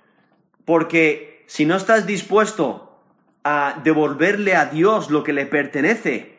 Porque 0.64 1.44
si 1.46 1.66
no 1.66 1.76
estás 1.76 2.06
dispuesto 2.06 3.02
a 3.44 3.80
devolverle 3.82 4.54
a 4.54 4.66
Dios 4.66 5.10
lo 5.10 5.24
que 5.24 5.32
le 5.32 5.46
pertenece, 5.46 6.38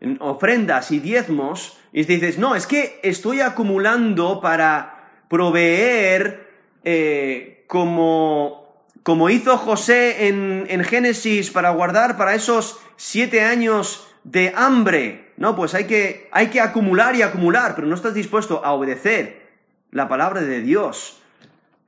en 0.00 0.16
ofrendas 0.20 0.90
y 0.90 0.98
diezmos, 0.98 1.76
y 1.92 2.04
dices, 2.04 2.38
no, 2.38 2.54
es 2.54 2.66
que 2.66 3.00
estoy 3.02 3.40
acumulando 3.40 4.40
para 4.40 5.24
proveer 5.28 6.48
eh, 6.84 7.64
como, 7.66 8.84
como 9.02 9.28
hizo 9.28 9.58
José 9.58 10.28
en, 10.28 10.66
en 10.68 10.84
Génesis 10.84 11.50
para 11.50 11.70
guardar 11.70 12.16
para 12.16 12.34
esos 12.34 12.78
siete 12.96 13.42
años 13.42 14.06
de 14.24 14.52
hambre. 14.56 15.29
No, 15.40 15.56
pues 15.56 15.72
hay 15.74 15.86
que, 15.86 16.28
hay 16.32 16.48
que 16.48 16.60
acumular 16.60 17.16
y 17.16 17.22
acumular, 17.22 17.74
pero 17.74 17.86
no 17.86 17.94
estás 17.94 18.12
dispuesto 18.12 18.62
a 18.62 18.72
obedecer 18.72 19.48
la 19.90 20.06
palabra 20.06 20.42
de 20.42 20.60
Dios. 20.60 21.22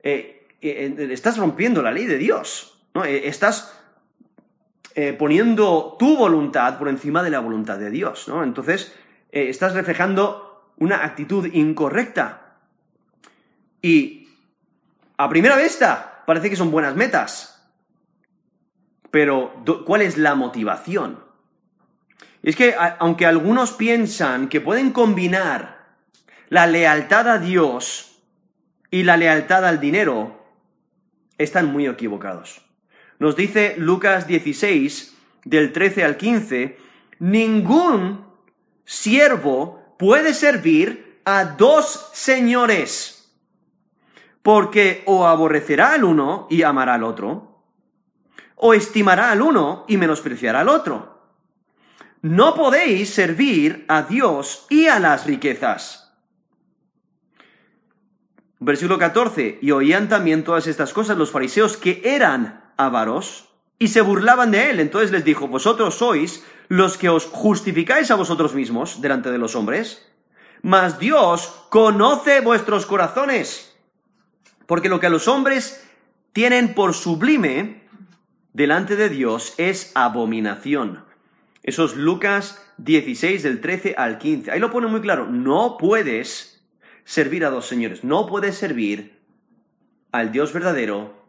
Eh, 0.01 0.47
eh, 0.59 0.95
eh, 0.97 1.09
estás 1.11 1.37
rompiendo 1.37 1.83
la 1.83 1.91
ley 1.91 2.07
de 2.07 2.17
Dios. 2.17 2.81
¿no? 2.95 3.05
estás 3.05 3.79
poniendo 5.17 5.95
tu 5.97 6.17
voluntad 6.17 6.77
por 6.77 6.87
encima 6.87 7.21
de 7.21 7.29
la 7.29 7.39
voluntad 7.41 7.77
de 7.77 7.91
Dios. 7.91 8.27
¿no? 8.27 8.43
Entonces, 8.43 8.95
estás 9.31 9.75
reflejando 9.75 10.73
una 10.77 11.05
actitud 11.05 11.45
incorrecta. 11.53 12.57
Y 13.83 14.29
a 15.17 15.29
primera 15.29 15.57
vista 15.57 16.23
parece 16.25 16.49
que 16.49 16.55
son 16.55 16.71
buenas 16.71 16.95
metas. 16.95 17.69
Pero, 19.11 19.53
¿cuál 19.85 20.01
es 20.01 20.17
la 20.17 20.33
motivación? 20.33 21.22
Es 22.43 22.57
que 22.57 22.75
aunque 22.99 23.25
algunos 23.25 23.71
piensan 23.71 24.49
que 24.49 24.59
pueden 24.59 24.91
combinar 24.91 25.95
la 26.49 26.67
lealtad 26.67 27.27
a 27.29 27.39
Dios 27.39 28.19
y 28.91 29.03
la 29.03 29.15
lealtad 29.15 29.65
al 29.65 29.79
dinero, 29.79 30.45
están 31.37 31.71
muy 31.71 31.87
equivocados. 31.87 32.61
Nos 33.17 33.37
dice 33.37 33.75
Lucas 33.77 34.27
16, 34.27 35.15
del 35.45 35.71
13 35.71 36.03
al 36.03 36.17
15, 36.17 36.77
ningún 37.19 38.25
siervo 38.83 39.95
puede 39.97 40.33
servir 40.33 41.21
a 41.23 41.45
dos 41.45 42.09
señores, 42.13 43.33
porque 44.41 45.03
o 45.05 45.25
aborrecerá 45.25 45.93
al 45.93 46.03
uno 46.03 46.47
y 46.49 46.63
amará 46.63 46.95
al 46.95 47.03
otro, 47.03 47.63
o 48.55 48.73
estimará 48.73 49.31
al 49.31 49.41
uno 49.41 49.85
y 49.87 49.95
menospreciará 49.95 50.59
al 50.59 50.69
otro. 50.69 51.12
No 52.23 52.55
podéis 52.55 53.13
servir 53.13 53.83
a 53.89 54.03
Dios 54.03 54.65
y 54.69 54.87
a 54.87 54.97
las 54.97 55.25
riquezas. 55.25 56.13
Versículo 58.61 58.97
14. 58.97 59.59
Y 59.61 59.71
oían 59.71 60.07
también 60.07 60.45
todas 60.45 60.67
estas 60.67 60.93
cosas 60.93 61.17
los 61.17 61.31
fariseos 61.31 61.75
que 61.75 62.01
eran 62.05 62.71
avaros 62.77 63.49
y 63.77 63.89
se 63.89 63.99
burlaban 63.99 64.51
de 64.51 64.69
él. 64.69 64.79
Entonces 64.79 65.11
les 65.11 65.25
dijo, 65.25 65.49
vosotros 65.49 65.95
sois 65.95 66.45
los 66.69 66.97
que 66.97 67.09
os 67.09 67.25
justificáis 67.25 68.09
a 68.09 68.15
vosotros 68.15 68.55
mismos 68.55 69.01
delante 69.01 69.29
de 69.29 69.37
los 69.37 69.53
hombres, 69.57 70.09
mas 70.61 70.99
Dios 70.99 71.65
conoce 71.67 72.39
vuestros 72.39 72.85
corazones. 72.85 73.75
Porque 74.65 74.87
lo 74.87 75.01
que 75.01 75.07
a 75.07 75.09
los 75.09 75.27
hombres 75.27 75.85
tienen 76.31 76.73
por 76.73 76.93
sublime 76.93 77.83
delante 78.53 78.95
de 78.95 79.09
Dios 79.09 79.55
es 79.57 79.91
abominación. 79.93 81.11
Eso 81.63 81.85
es 81.85 81.95
Lucas 81.95 82.61
16 82.77 83.41
del 83.41 83.61
13 83.61 83.95
al 83.97 84.17
15. 84.17 84.51
Ahí 84.51 84.59
lo 84.59 84.69
pone 84.69 84.87
muy 84.87 84.99
claro. 84.99 85.27
No 85.27 85.77
puedes 85.77 86.61
servir 87.05 87.45
a 87.45 87.49
dos 87.49 87.65
señores. 87.65 88.03
No 88.03 88.27
puedes 88.27 88.55
servir 88.55 89.19
al 90.11 90.31
Dios 90.31 90.51
verdadero 90.53 91.25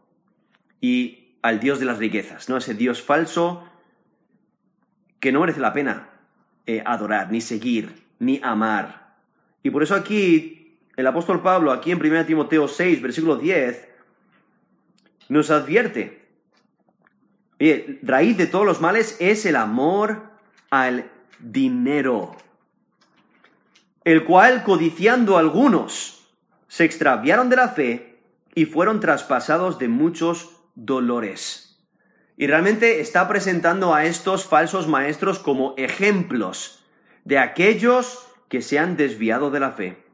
y 0.81 1.37
al 1.41 1.61
Dios 1.61 1.79
de 1.79 1.87
las 1.87 1.99
riquezas, 1.99 2.49
¿no? 2.49 2.57
Ese 2.57 2.75
Dios 2.75 3.01
falso 3.01 3.65
que 5.21 5.33
no 5.33 5.41
merece 5.41 5.61
la 5.61 5.73
pena 5.73 6.11
eh, 6.67 6.83
adorar, 6.85 7.31
ni 7.31 7.41
seguir, 7.41 8.03
ni 8.19 8.41
amar. 8.43 9.15
Y 9.63 9.71
por 9.71 9.83
eso 9.83 9.95
aquí 9.95 10.79
el 10.97 11.07
apóstol 11.07 11.43
Pablo, 11.43 11.71
aquí 11.73 11.93
en 11.93 12.05
1 12.05 12.27
Timoteo 12.27 12.69
6, 12.69 13.01
versículo 13.01 13.37
10, 13.37 13.89
nos 15.29 15.51
advierte 15.51 16.24
raíz 18.03 18.37
de 18.37 18.47
todos 18.47 18.67
los 18.67 18.81
males 18.81 19.17
es 19.21 19.47
el 19.47 19.57
amor 19.57 20.31
al 20.71 21.11
dinero, 21.39 22.37
el 24.05 24.25
cual, 24.25 24.65
codiciando 24.65 25.39
algunos, 25.39 26.27
se 26.69 26.85
extraviaron 26.85 27.49
de 27.49 27.57
la 27.57 27.69
fe 27.69 28.19
y 28.55 28.67
fueron 28.67 29.01
traspasados 29.01 29.79
de 29.79 29.89
muchos 29.89 30.57
dolores. 30.75 31.79
Y 32.37 32.47
realmente 32.47 33.01
está 33.01 33.29
presentando 33.29 33.95
a 33.95 34.05
estos 34.05 34.45
falsos 34.45 34.89
maestros 34.89 35.39
como 35.39 35.75
ejemplos 35.77 36.85
de 37.25 37.39
aquellos 37.39 38.27
que 38.49 38.61
se 38.61 38.79
han 38.79 38.97
desviado 38.97 39.51
de 39.51 39.61
la 39.61 39.73
fe. 39.73 40.05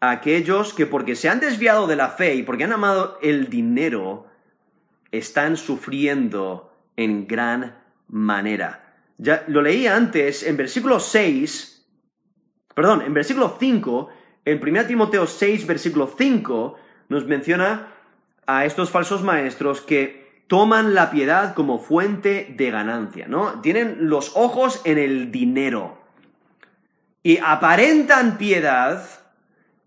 Aquellos 0.00 0.72
que 0.72 0.86
porque 0.86 1.14
se 1.14 1.28
han 1.28 1.40
desviado 1.40 1.86
de 1.86 1.96
la 1.96 2.08
fe 2.08 2.34
y 2.34 2.42
porque 2.42 2.64
han 2.64 2.72
amado 2.72 3.18
el 3.20 3.50
dinero, 3.50 4.26
están 5.12 5.56
sufriendo 5.58 6.69
en 6.96 7.26
gran 7.26 7.78
manera. 8.08 8.94
Ya 9.18 9.44
lo 9.48 9.62
leí 9.62 9.86
antes 9.86 10.42
en 10.42 10.56
versículo 10.56 10.98
6, 10.98 11.86
perdón, 12.74 13.02
en 13.02 13.12
versículo 13.12 13.56
5, 13.58 14.08
en 14.44 14.60
1 14.62 14.86
Timoteo 14.86 15.26
6, 15.26 15.66
versículo 15.66 16.12
5, 16.16 16.76
nos 17.08 17.26
menciona 17.26 17.88
a 18.46 18.64
estos 18.64 18.90
falsos 18.90 19.22
maestros 19.22 19.80
que 19.80 20.44
toman 20.46 20.94
la 20.94 21.10
piedad 21.10 21.54
como 21.54 21.78
fuente 21.78 22.52
de 22.56 22.70
ganancia, 22.70 23.28
¿no? 23.28 23.60
Tienen 23.60 24.08
los 24.08 24.32
ojos 24.34 24.80
en 24.84 24.98
el 24.98 25.30
dinero 25.30 26.02
y 27.22 27.38
aparentan 27.38 28.38
piedad 28.38 29.04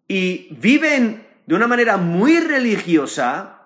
y 0.07 0.55
viven 0.55 1.27
de 1.45 1.55
una 1.55 1.67
manera 1.67 1.97
muy 1.97 2.39
religiosa, 2.39 3.63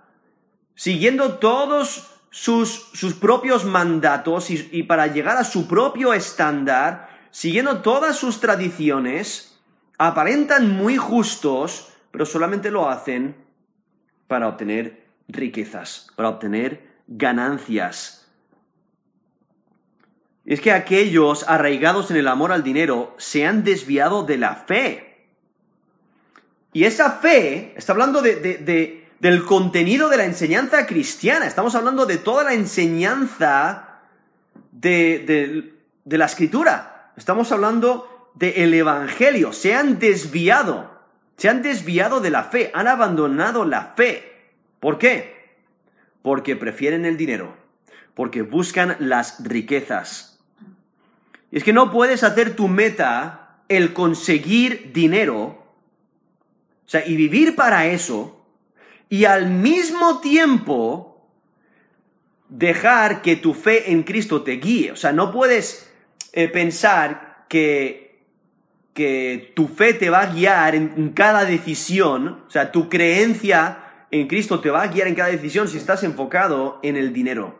siguiendo 0.74 1.36
todos 1.36 2.17
sus, 2.30 2.90
sus 2.94 3.14
propios 3.14 3.66
mandatos 3.66 4.50
y, 4.50 4.84
para 4.84 5.08
llegar 5.08 5.38
a 5.38 5.44
su 5.44 5.68
propio 5.68 6.14
estándar, 6.14 7.10
siguiendo 7.32 7.82
todas 7.82 8.18
sus 8.18 8.40
tradiciones, 8.40 9.60
aparentan 9.98 10.72
muy 10.72 10.98
justos, 10.98 11.90
pero 12.12 12.26
solamente 12.26 12.72
lo 12.72 12.90
hacen 12.90 13.36
para 14.28 14.48
obtener 14.48 15.08
riquezas, 15.28 16.08
para 16.16 16.30
obtener 16.30 16.88
ganancias. 17.08 18.30
Es 20.46 20.62
que 20.62 20.72
aquellos 20.72 21.48
arraigados 21.48 22.12
en 22.12 22.18
el 22.18 22.28
amor 22.28 22.52
al 22.52 22.64
dinero 22.64 23.16
se 23.18 23.46
han 23.46 23.64
desviado 23.64 24.24
de 24.24 24.38
la 24.38 24.56
fe. 24.56 25.28
Y 26.72 26.84
esa 26.84 27.12
fe, 27.12 27.74
está 27.76 27.94
hablando 27.94 28.22
de 28.22 29.07
del 29.20 29.46
contenido 29.46 30.10
de 30.10 30.18
la 30.18 30.26
enseñanza 30.26 30.86
cristiana. 30.86 31.48
Estamos 31.48 31.76
hablando 31.76 32.06
de 32.06 32.18
toda 32.18 32.44
la 32.44 32.54
enseñanza 32.54 34.02
de, 34.72 35.74
la 36.06 36.26
escritura. 36.26 37.12
Estamos 37.18 37.52
hablando 37.52 38.32
del 38.36 38.74
Evangelio. 38.74 39.54
Se 39.54 39.76
han 39.76 40.00
desviado. 40.00 40.92
Se 41.38 41.50
han 41.50 41.62
desviado 41.62 42.20
de 42.20 42.30
la 42.30 42.44
fe. 42.44 42.72
Han 42.74 42.88
abandonado 42.88 43.66
la 43.66 43.94
fe. 43.96 44.52
¿Por 44.80 44.98
qué? 45.00 45.58
Porque 46.22 46.56
prefieren 46.56 47.06
el 47.06 47.18
dinero. 47.18 47.56
Porque 48.14 48.44
buscan 48.44 48.98
las 49.00 49.44
riquezas. 49.44 50.40
Y 51.52 51.58
es 51.58 51.64
que 51.64 51.74
no 51.74 51.92
puedes 51.92 52.24
hacer 52.24 52.56
tu 52.56 52.68
meta 52.68 53.62
el 53.68 53.94
conseguir 53.94 54.92
dinero. 54.94 55.66
O 56.86 56.90
sea, 56.90 57.06
y 57.06 57.16
vivir 57.16 57.56
para 57.56 57.88
eso 57.88 58.37
y 59.10 59.26
al 59.26 59.50
mismo 59.50 60.20
tiempo 60.20 61.30
dejar 62.50 63.22
que 63.22 63.36
tu 63.36 63.54
fe 63.54 63.92
en 63.92 64.04
Cristo 64.04 64.42
te 64.42 64.54
guíe. 64.54 64.92
O 64.92 64.96
sea, 64.96 65.12
no 65.12 65.32
puedes 65.32 65.92
eh, 66.34 66.48
pensar 66.48 67.46
que, 67.50 68.22
que 68.94 69.54
tu 69.56 69.68
fe 69.68 69.94
te 69.94 70.10
va 70.10 70.22
a 70.22 70.34
guiar 70.34 70.76
en, 70.76 71.10
cada 71.14 71.46
decisión, 71.46 72.44
o 72.48 72.50
sea, 72.50 72.72
tu 72.72 72.90
creencia 72.90 73.84
en 74.12 74.28
Cristo 74.28 74.60
te 74.60 74.70
va 74.70 74.84
a 74.84 74.88
guiar 74.88 75.08
en 75.08 75.16
cada 75.16 75.30
decisión 75.30 75.68
si 75.68 75.78
estás 75.78 76.04
enfocado 76.04 76.80
en 76.84 76.96
el 76.96 77.14
dinero. 77.14 77.60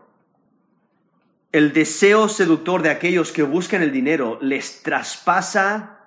El 1.52 1.74
deseo 1.74 2.28
seductor 2.28 2.82
de 2.82 2.90
aquellos 2.90 3.32
que 3.32 3.44
buscan 3.44 3.82
el 3.82 3.92
dinero 3.92 4.38
les 4.42 4.84
traspasa, 4.84 6.00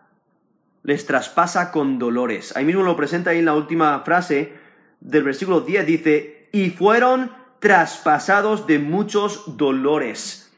les 0.82 1.06
traspasa 1.06 1.72
con 1.72 1.98
dolores. 1.98 2.56
Ahí 2.56 2.64
mismo 2.64 2.82
lo 2.82 2.96
presenta 2.96 3.30
ahí 3.30 3.38
en 3.38 3.46
la 3.46 3.54
última 3.54 4.00
frase, 4.00 4.59
del 5.00 5.22
versículo 5.22 5.60
10 5.62 5.86
dice, 5.86 6.48
y 6.52 6.70
fueron 6.70 7.32
traspasados 7.58 8.66
de 8.66 8.78
muchos 8.78 9.56
dolores. 9.56 10.52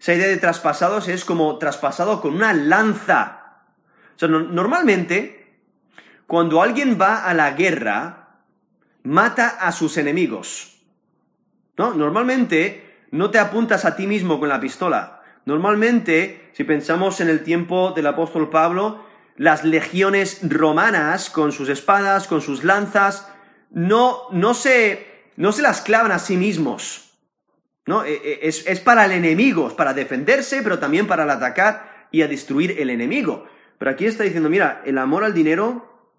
Esa 0.00 0.14
idea 0.14 0.28
de 0.28 0.36
traspasados 0.36 1.08
es 1.08 1.24
como 1.24 1.58
traspasado 1.58 2.20
con 2.20 2.34
una 2.34 2.52
lanza. 2.52 3.62
Normalmente, 4.20 5.60
cuando 6.26 6.62
alguien 6.62 6.98
va 7.00 7.24
a 7.24 7.34
la 7.34 7.52
guerra, 7.52 8.40
mata 9.02 9.48
a 9.48 9.72
sus 9.72 9.96
enemigos. 9.96 10.80
¿No? 11.76 11.94
Normalmente 11.94 13.04
no 13.10 13.30
te 13.30 13.38
apuntas 13.38 13.84
a 13.84 13.96
ti 13.96 14.06
mismo 14.06 14.38
con 14.38 14.48
la 14.48 14.60
pistola. 14.60 15.22
Normalmente, 15.44 16.50
si 16.52 16.64
pensamos 16.64 17.20
en 17.20 17.28
el 17.28 17.42
tiempo 17.42 17.92
del 17.92 18.08
apóstol 18.08 18.50
Pablo, 18.50 19.04
las 19.36 19.64
legiones 19.64 20.40
romanas 20.42 21.30
con 21.30 21.52
sus 21.52 21.68
espadas, 21.68 22.26
con 22.26 22.42
sus 22.42 22.64
lanzas, 22.64 23.32
no, 23.70 24.22
no, 24.32 24.54
se, 24.54 25.06
no 25.36 25.52
se 25.52 25.62
las 25.62 25.80
clavan 25.80 26.12
a 26.12 26.18
sí 26.18 26.36
mismos. 26.36 27.12
¿no? 27.86 28.04
E, 28.04 28.14
e, 28.14 28.38
es, 28.42 28.66
es 28.66 28.80
para 28.80 29.04
el 29.04 29.12
enemigo, 29.12 29.68
es 29.68 29.74
para 29.74 29.94
defenderse, 29.94 30.62
pero 30.62 30.78
también 30.78 31.06
para 31.06 31.30
atacar 31.32 32.08
y 32.10 32.22
a 32.22 32.28
destruir 32.28 32.76
el 32.78 32.90
enemigo. 32.90 33.46
Pero 33.78 33.90
aquí 33.90 34.06
está 34.06 34.24
diciendo, 34.24 34.50
mira, 34.50 34.82
el 34.84 34.98
amor 34.98 35.24
al 35.24 35.34
dinero 35.34 36.10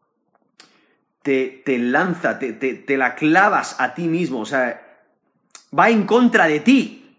te, 1.22 1.62
te 1.66 1.78
lanza, 1.78 2.40
te, 2.40 2.54
te, 2.54 2.74
te 2.74 2.98
la 2.98 3.16
clavas 3.16 3.80
a 3.80 3.94
ti 3.94 4.08
mismo, 4.08 4.40
o 4.40 4.46
sea, 4.46 5.04
va 5.78 5.90
en 5.90 6.06
contra 6.06 6.48
de 6.48 6.60
ti. 6.62 7.18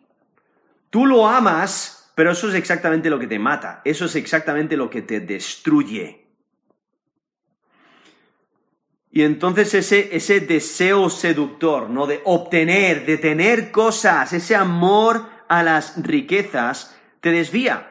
Tú 0.91 1.07
lo 1.07 1.29
amas 1.29 2.01
pero 2.21 2.33
eso 2.33 2.51
es 2.51 2.55
exactamente 2.55 3.09
lo 3.09 3.19
que 3.19 3.27
te 3.27 3.39
mata, 3.39 3.81
eso 3.83 4.05
es 4.05 4.15
exactamente 4.15 4.77
lo 4.77 4.91
que 4.91 5.01
te 5.01 5.21
destruye. 5.21 6.27
Y 9.13 9.23
entonces 9.23 9.75
ese, 9.75 10.15
ese 10.17 10.41
deseo 10.41 11.11
seductor, 11.11 11.91
¿no? 11.91 12.07
De 12.07 12.21
obtener, 12.25 13.05
de 13.07 13.19
tener 13.19 13.73
cosas, 13.73 14.33
ese 14.33 14.55
amor 14.55 15.27
a 15.49 15.63
las 15.63 16.01
riquezas, 16.03 16.97
te 17.21 17.31
desvía. 17.33 17.91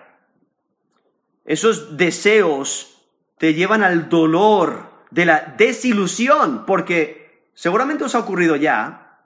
Esos 1.43 1.97
deseos 1.97 3.03
te 3.37 3.53
llevan 3.53 3.83
al 3.83 4.07
dolor 4.07 4.89
de 5.11 5.25
la 5.25 5.55
desilusión, 5.57 6.65
porque 6.65 7.49
seguramente 7.53 8.05
os 8.05 8.15
ha 8.15 8.19
ocurrido 8.19 8.55
ya, 8.55 9.23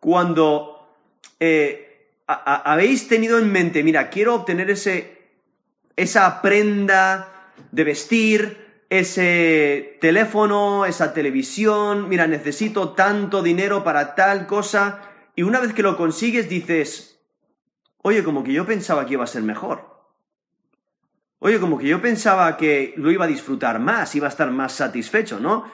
cuando 0.00 0.96
eh, 1.38 2.10
habéis 2.26 3.06
tenido 3.08 3.38
en 3.38 3.52
mente, 3.52 3.84
mira, 3.84 4.10
quiero 4.10 4.34
obtener 4.34 4.70
ese, 4.70 5.28
esa 5.94 6.42
prenda 6.42 7.52
de 7.70 7.84
vestir, 7.84 8.65
ese 8.88 9.98
teléfono, 10.00 10.86
esa 10.86 11.12
televisión, 11.12 12.08
mira, 12.08 12.26
necesito 12.26 12.90
tanto 12.90 13.42
dinero 13.42 13.82
para 13.82 14.14
tal 14.14 14.46
cosa, 14.46 15.00
y 15.34 15.42
una 15.42 15.60
vez 15.60 15.72
que 15.72 15.82
lo 15.82 15.96
consigues 15.96 16.48
dices, 16.48 17.20
oye, 18.02 18.22
como 18.22 18.44
que 18.44 18.52
yo 18.52 18.64
pensaba 18.64 19.06
que 19.06 19.14
iba 19.14 19.24
a 19.24 19.28
ser 19.28 19.42
mejor. 19.42 19.96
Oye, 21.38 21.60
como 21.60 21.78
que 21.78 21.88
yo 21.88 22.00
pensaba 22.00 22.56
que 22.56 22.94
lo 22.96 23.10
iba 23.10 23.24
a 23.24 23.28
disfrutar 23.28 23.78
más, 23.78 24.14
iba 24.14 24.26
a 24.26 24.30
estar 24.30 24.50
más 24.50 24.72
satisfecho, 24.72 25.38
¿no? 25.38 25.70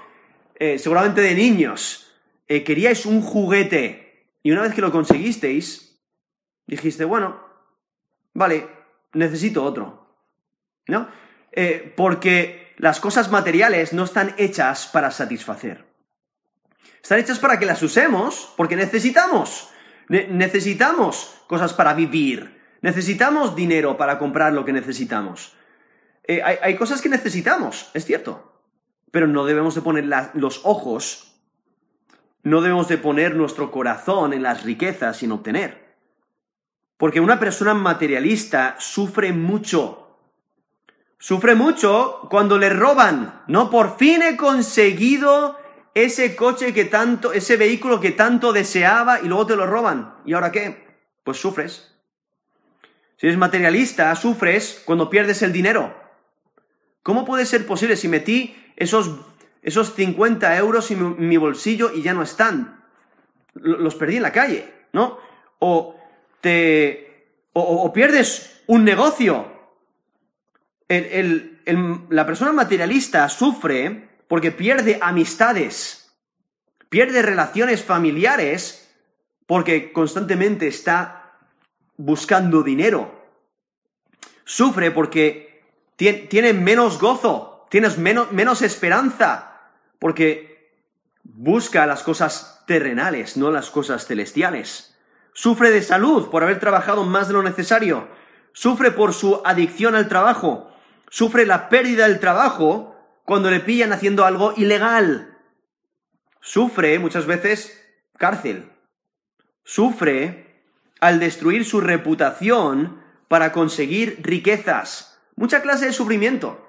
Eh, 0.57 0.79
seguramente 0.79 1.21
de 1.21 1.35
niños, 1.35 2.13
eh, 2.49 2.65
queríais 2.65 3.07
un 3.07 3.23
juguete, 3.23 4.29
y 4.43 4.51
una 4.51 4.63
vez 4.63 4.75
que 4.75 4.81
lo 4.81 4.91
conseguisteis, 4.91 6.01
dijiste, 6.67 7.05
bueno, 7.05 7.41
vale, 8.35 8.67
necesito 9.13 9.63
otro. 9.63 10.01
¿No? 10.89 11.09
Eh, 11.53 11.93
porque 11.97 12.62
las 12.83 12.99
cosas 12.99 13.31
materiales 13.31 13.93
no 13.93 14.03
están 14.03 14.35
hechas 14.39 14.89
para 14.89 15.13
satisfacer. 15.13 15.85
Están 17.01 17.21
hechas 17.21 17.39
para 17.39 17.57
que 17.57 17.65
las 17.65 17.81
usemos, 17.81 18.53
porque 18.57 18.75
necesitamos. 18.75 19.69
necesitamos 20.09 21.33
cosas 21.47 21.75
para 21.75 21.95
vivir. 21.95 22.61
Necesitamos 22.81 23.55
dinero 23.55 23.97
para 23.97 24.19
comprar 24.19 24.53
lo 24.53 24.65
que 24.65 24.73
necesitamos. 24.73 25.55
Eh, 26.25 26.43
hay, 26.43 26.75
cosas 26.75 27.01
que 27.01 27.09
necesitamos, 27.09 27.89
es 27.95 28.05
cierto. 28.05 28.61
Pero 29.13 29.29
no 29.29 29.45
debemos 29.45 29.77
de 29.77 29.83
poner 29.83 30.11
los 30.35 30.63
ojos, 30.65 31.41
no 32.43 32.63
debemos 32.63 32.89
de 32.89 32.99
poner 32.99 33.37
nuestro 33.37 33.71
corazón 33.71 34.33
en 34.33 34.43
las 34.43 34.65
riquezas 34.65 35.19
sin 35.19 35.31
obtener. 35.31 35.95
Porque 36.97 37.21
una 37.21 37.39
persona 37.39 37.75
materialista 37.75 38.75
sufre 38.81 39.33
mucho. 39.33 40.02
Sufre 41.23 41.55
mucho 41.55 42.27
cuando 42.29 42.59
le 42.59 42.69
roban. 42.69 43.45
No, 43.47 43.71
por 43.71 43.97
fin 43.97 44.23
he 44.23 44.37
conseguido 44.37 45.57
ese 45.95 46.35
coche 46.35 46.75
que 46.75 46.85
tanto, 46.85 47.33
ese 47.33 47.57
vehículo 47.57 48.01
que 48.01 48.11
tanto 48.11 48.53
deseaba 48.53 49.21
y 49.21 49.29
luego 49.29 49.47
te 49.47 49.55
lo 49.55 49.65
roban. 49.65 50.17
¿Y 50.27 50.33
ahora 50.33 50.51
qué? 50.51 50.85
Pues 51.23 51.37
sufres. 51.37 51.95
Si 53.19 53.29
eres 53.29 53.39
materialista, 53.39 54.13
sufres 54.17 54.83
cuando 54.85 55.09
pierdes 55.09 55.43
el 55.43 55.53
dinero. 55.53 55.95
¿Cómo 57.05 57.25
puede 57.25 57.47
ser 57.47 57.69
posible 57.69 57.97
si 57.97 58.09
metí 58.09 58.57
esos, 58.75 59.13
esos 59.63 59.95
50 59.95 60.57
euros 60.57 60.91
en 60.91 61.21
mi, 61.21 61.27
mi 61.29 61.37
bolsillo 61.37 61.93
y 61.95 62.03
ya 62.03 62.15
no 62.15 62.25
están? 62.25 62.83
Los 63.55 63.95
perdí 63.95 64.17
en 64.17 64.23
la 64.23 64.33
calle, 64.33 64.75
¿no? 64.93 65.21
O 65.61 65.95
te, 66.41 67.37
o, 67.53 67.93
pierdes 67.93 68.65
un 68.67 68.83
negocio. 68.83 69.52
La 70.89 72.27
persona 72.27 72.53
materialista 72.53 73.29
sufre 73.29 74.09
porque 74.29 74.51
pierde 74.51 74.99
amistades, 75.01 76.15
pierde 76.89 77.23
relaciones 77.23 77.83
familiares 77.83 78.95
porque 79.47 79.93
constantemente 79.93 80.67
está 80.69 81.39
buscando 81.97 82.63
dinero. 82.63 83.23
Sufre 84.45 84.91
porque 84.91 85.63
tiene, 85.97 86.53
menos 86.53 86.99
gozo, 86.99 87.67
tienes 87.71 87.99
menos, 87.99 88.33
menos 88.33 88.63
esperanza, 88.63 89.61
porque 89.99 90.73
busca 91.23 91.87
las 91.87 92.03
cosas 92.03 92.65
terrenales, 92.67 93.37
no 93.37 93.51
las 93.51 93.71
cosas 93.71 94.07
celestiales. 94.07 94.97
Sufre 95.33 95.71
de 95.71 95.83
salud 95.83 96.29
por 96.29 96.43
haber 96.43 96.59
trabajado 96.59 97.05
más 97.05 97.29
de 97.29 97.35
lo 97.35 97.43
necesario. 97.43 98.09
Sufre 98.53 98.91
por 98.91 99.15
su 99.15 99.41
adicción 99.45 99.95
al 99.95 100.09
trabajo. 100.09 100.72
Sufre 101.13 101.45
la 101.45 101.69
pérdida 101.69 102.09
del 102.09 102.21
trabajo 102.21 102.97
cuando 103.27 103.51
le 103.51 103.61
pillan 103.61 103.93
haciendo 103.93 104.25
algo 104.25 104.55
ilegal. 104.57 105.37
Sufre 106.41 106.99
muchas 106.99 107.27
veces 107.27 107.87
cárcel. 108.17 108.73
Sufre 109.63 110.65
al 111.01 111.21
destruir 111.21 111.67
su 111.67 111.83
reputación 111.83 113.03
para 113.29 113.53
conseguir 113.53 114.21
riquezas. 114.23 115.21
Mucha 115.37 115.61
clase 115.61 115.85
de 115.85 115.93
sufrimiento. 115.93 116.67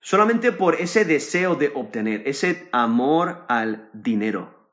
Solamente 0.00 0.52
por 0.52 0.74
ese 0.74 1.06
deseo 1.06 1.54
de 1.54 1.72
obtener, 1.74 2.28
ese 2.28 2.68
amor 2.72 3.46
al 3.48 3.88
dinero. 3.94 4.68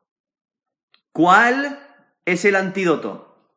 ¿Cuál 1.13 1.79
es 2.25 2.43
el 2.43 2.57
antídoto? 2.57 3.49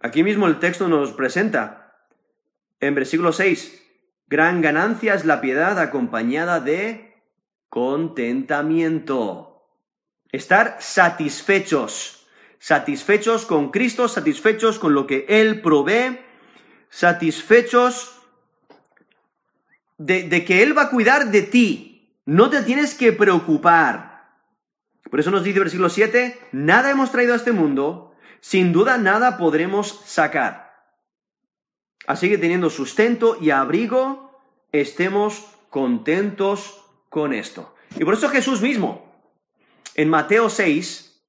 Aquí 0.00 0.24
mismo 0.24 0.48
el 0.48 0.58
texto 0.58 0.88
nos 0.88 1.12
presenta, 1.12 1.83
en 2.86 2.94
versículo 2.94 3.32
6, 3.32 3.82
gran 4.26 4.60
ganancia 4.60 5.14
es 5.14 5.24
la 5.24 5.40
piedad 5.40 5.78
acompañada 5.78 6.60
de 6.60 7.14
contentamiento. 7.68 9.68
Estar 10.30 10.76
satisfechos, 10.80 12.26
satisfechos 12.58 13.46
con 13.46 13.70
Cristo, 13.70 14.08
satisfechos 14.08 14.78
con 14.78 14.94
lo 14.94 15.06
que 15.06 15.26
Él 15.28 15.60
provee, 15.60 16.18
satisfechos 16.88 18.20
de, 19.98 20.44
que 20.44 20.62
Él 20.62 20.76
va 20.76 20.82
a 20.82 20.90
cuidar 20.90 21.30
de 21.30 21.42
ti. 21.42 22.12
No 22.26 22.50
te 22.50 22.62
tienes 22.62 22.94
que 22.94 23.12
preocupar. 23.12 24.24
Por 25.10 25.20
eso 25.20 25.30
nos 25.30 25.44
dice 25.44 25.60
versículo 25.60 25.90
7, 25.90 26.48
nada 26.52 26.90
hemos 26.90 27.12
traído 27.12 27.34
a 27.34 27.36
este 27.36 27.52
mundo, 27.52 28.16
sin 28.40 28.72
duda 28.72 28.98
nada 28.98 29.36
podremos 29.36 30.02
sacar. 30.06 30.63
Así 32.06 32.28
que 32.28 32.38
teniendo 32.38 32.70
sustento 32.70 33.38
y 33.40 33.50
abrigo, 33.50 34.40
estemos 34.72 35.46
contentos 35.70 36.84
con 37.08 37.32
esto. 37.32 37.74
Y 37.98 38.04
por 38.04 38.14
eso 38.14 38.28
Jesús 38.28 38.60
mismo, 38.60 39.12
en 39.94 40.10
Mateo 40.10 40.50
6, 40.50 41.22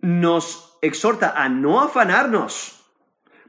nos 0.00 0.78
exhorta 0.82 1.34
a 1.36 1.48
no 1.48 1.80
afanarnos, 1.80 2.84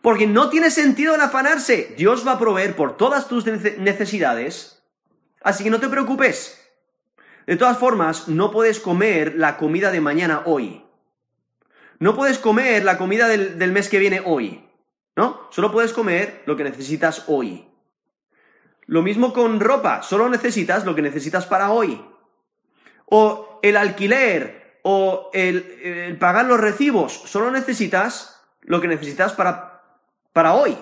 porque 0.02 0.28
no 0.28 0.50
tiene 0.50 0.70
sentido 0.72 1.16
el 1.16 1.22
afanarse. 1.22 1.94
Dios 1.98 2.28
va 2.28 2.34
a 2.34 2.40
proveer 2.40 2.76
por 2.76 2.98
todas 2.98 3.28
tus 3.28 3.46
necesidades, 3.46 4.84
así 5.42 5.64
que 5.64 5.70
no 5.70 5.80
te 5.80 5.90
preocupes. 5.90 6.58
De 7.48 7.56
todas 7.56 7.78
formas, 7.78 8.28
no 8.28 8.52
puedes 8.52 8.80
comer 8.80 9.36
la 9.36 9.58
comida 9.58 9.92
de 9.92 10.02
mañana 10.02 10.44
hoy. 10.46 10.86
No 12.00 12.16
puedes 12.16 12.40
comer 12.40 12.84
la 12.84 12.98
comida 12.98 13.28
del, 13.28 13.72
mes 13.72 13.90
que 13.90 14.00
viene 14.00 14.22
hoy. 14.26 14.64
¿No? 15.16 15.48
Solo 15.52 15.72
puedes 15.72 15.94
comer 15.94 16.44
lo 16.46 16.56
que 16.56 16.64
necesitas 16.64 17.26
hoy. 17.28 17.68
Lo 18.86 19.02
mismo 19.02 19.34
con 19.34 19.60
ropa, 19.60 20.04
solo 20.04 20.30
necesitas 20.30 20.86
lo 20.86 20.96
que 20.96 21.02
necesitas 21.02 21.46
para 21.46 21.72
hoy. 21.72 22.04
O 23.06 23.60
el 23.62 23.78
alquiler, 23.78 24.80
o 24.84 25.30
el, 25.34 26.18
pagar 26.20 26.46
los 26.46 26.60
recibos, 26.60 27.14
solo 27.14 27.52
necesitas 27.52 28.42
lo 28.62 28.82
que 28.82 28.88
necesitas 28.88 29.34
para, 29.34 29.84
para 30.34 30.54
hoy. 30.54 30.78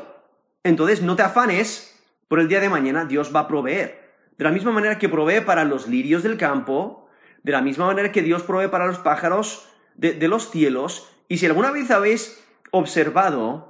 Entonces 0.63 1.01
no 1.01 1.15
te 1.15 1.23
afanes 1.23 1.99
por 2.27 2.39
el 2.39 2.47
día 2.47 2.59
de 2.59 2.69
mañana, 2.69 3.05
Dios 3.05 3.35
va 3.35 3.41
a 3.41 3.47
proveer. 3.47 4.13
De 4.37 4.43
la 4.43 4.51
misma 4.51 4.71
manera 4.71 4.97
que 4.97 5.09
provee 5.09 5.41
para 5.41 5.65
los 5.65 5.87
lirios 5.87 6.23
del 6.23 6.37
campo, 6.37 7.09
de 7.43 7.51
la 7.51 7.61
misma 7.61 7.87
manera 7.87 8.11
que 8.11 8.21
Dios 8.21 8.43
provee 8.43 8.69
para 8.69 8.87
los 8.87 8.99
pájaros 8.99 9.67
de, 9.95 10.27
los 10.27 10.49
cielos. 10.49 11.09
Y 11.27 11.39
si 11.39 11.45
alguna 11.45 11.71
vez 11.71 11.91
habéis 11.91 12.41
observado 12.71 13.68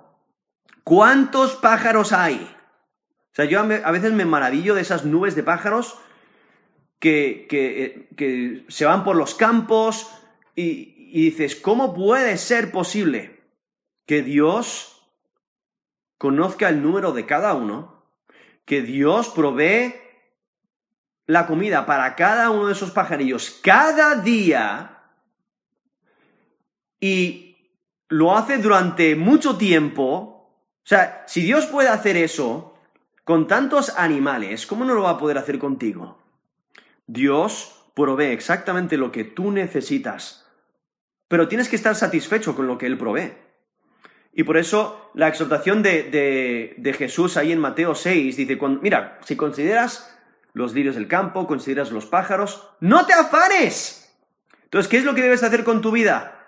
cuántos 0.89 1.55
pájaros 1.55 2.13
hay, 2.13 2.51
O 3.31 3.35
sea, 3.35 3.45
yo 3.45 3.59
a 3.59 3.91
veces 3.91 4.11
me 4.11 4.25
maravillo 4.25 4.73
de 4.73 4.81
esas 4.81 5.05
nubes 5.05 5.35
de 5.35 5.43
pájaros 5.43 5.99
que, 6.97 7.45
que, 7.47 8.09
que 8.17 8.65
se 8.69 8.85
van 8.85 9.03
por 9.03 9.15
los 9.15 9.35
campos 9.35 10.09
y, 10.55 10.95
y 11.11 11.25
dices, 11.25 11.55
¿cómo 11.55 11.93
puede 11.93 12.37
ser 12.37 12.71
posible 12.71 13.39
que 14.07 14.23
Dios 14.23 14.99
conozca 16.17 16.69
el 16.69 16.81
número 16.81 17.11
de 17.11 17.27
cada 17.27 17.53
uno, 17.53 18.03
que 18.65 18.81
Dios 18.81 19.29
provee 19.29 19.93
la 21.27 21.45
comida 21.45 21.85
para 21.85 22.15
cada 22.15 22.49
uno 22.49 22.65
de 22.65 22.73
esos 22.73 22.89
pajarillos 22.89 23.59
cada 23.61 24.15
día 24.15 25.03
y 26.99 27.57
lo 28.07 28.35
hace 28.35 28.57
durante 28.57 29.15
mucho 29.15 29.55
tiempo. 29.55 30.38
O 30.89 30.95
sea, 30.95 31.23
si 31.27 31.41
Dios 31.41 31.67
puede 31.67 31.87
hacer 31.87 32.17
eso 32.17 32.73
con 33.23 33.45
tantos 33.45 33.93
animales, 33.95 34.65
¿cómo 34.65 34.85
no 34.85 34.95
lo 34.95 35.03
va 35.03 35.11
a 35.11 35.17
poder 35.19 35.37
hacer 35.37 35.59
contigo? 35.59 36.17
Dios 37.05 37.85
provee 37.93 38.31
exactamente 38.31 38.97
lo 38.97 39.11
que 39.11 39.23
tú 39.23 39.51
necesitas, 39.51 40.47
pero 41.27 41.47
tienes 41.47 41.69
que 41.69 41.75
estar 41.75 41.93
satisfecho 41.93 42.55
con 42.55 42.65
lo 42.65 42.79
que 42.79 42.87
Él 42.87 42.97
provee. 42.97 43.33
Y 44.33 44.41
por 44.41 44.57
eso 44.57 45.11
la 45.13 45.27
exhortación 45.27 45.83
de, 45.83 46.73
de, 46.75 46.93
Jesús 46.93 47.37
ahí 47.37 47.51
en 47.51 47.59
Mateo 47.59 47.93
6 47.93 48.35
dice, 48.35 48.57
mira, 48.81 49.19
si 49.23 49.35
consideras 49.35 50.17
los 50.53 50.73
lirios 50.73 50.95
del 50.95 51.07
campo, 51.07 51.45
consideras 51.45 51.91
los 51.91 52.07
pájaros, 52.07 52.67
no 52.79 53.05
te 53.05 53.13
afanes. 53.13 54.11
Entonces, 54.63 54.89
¿qué 54.89 54.97
es 54.97 55.03
lo 55.03 55.13
que 55.13 55.21
debes 55.21 55.43
hacer 55.43 55.63
con 55.63 55.81
tu 55.81 55.91
vida? 55.91 56.47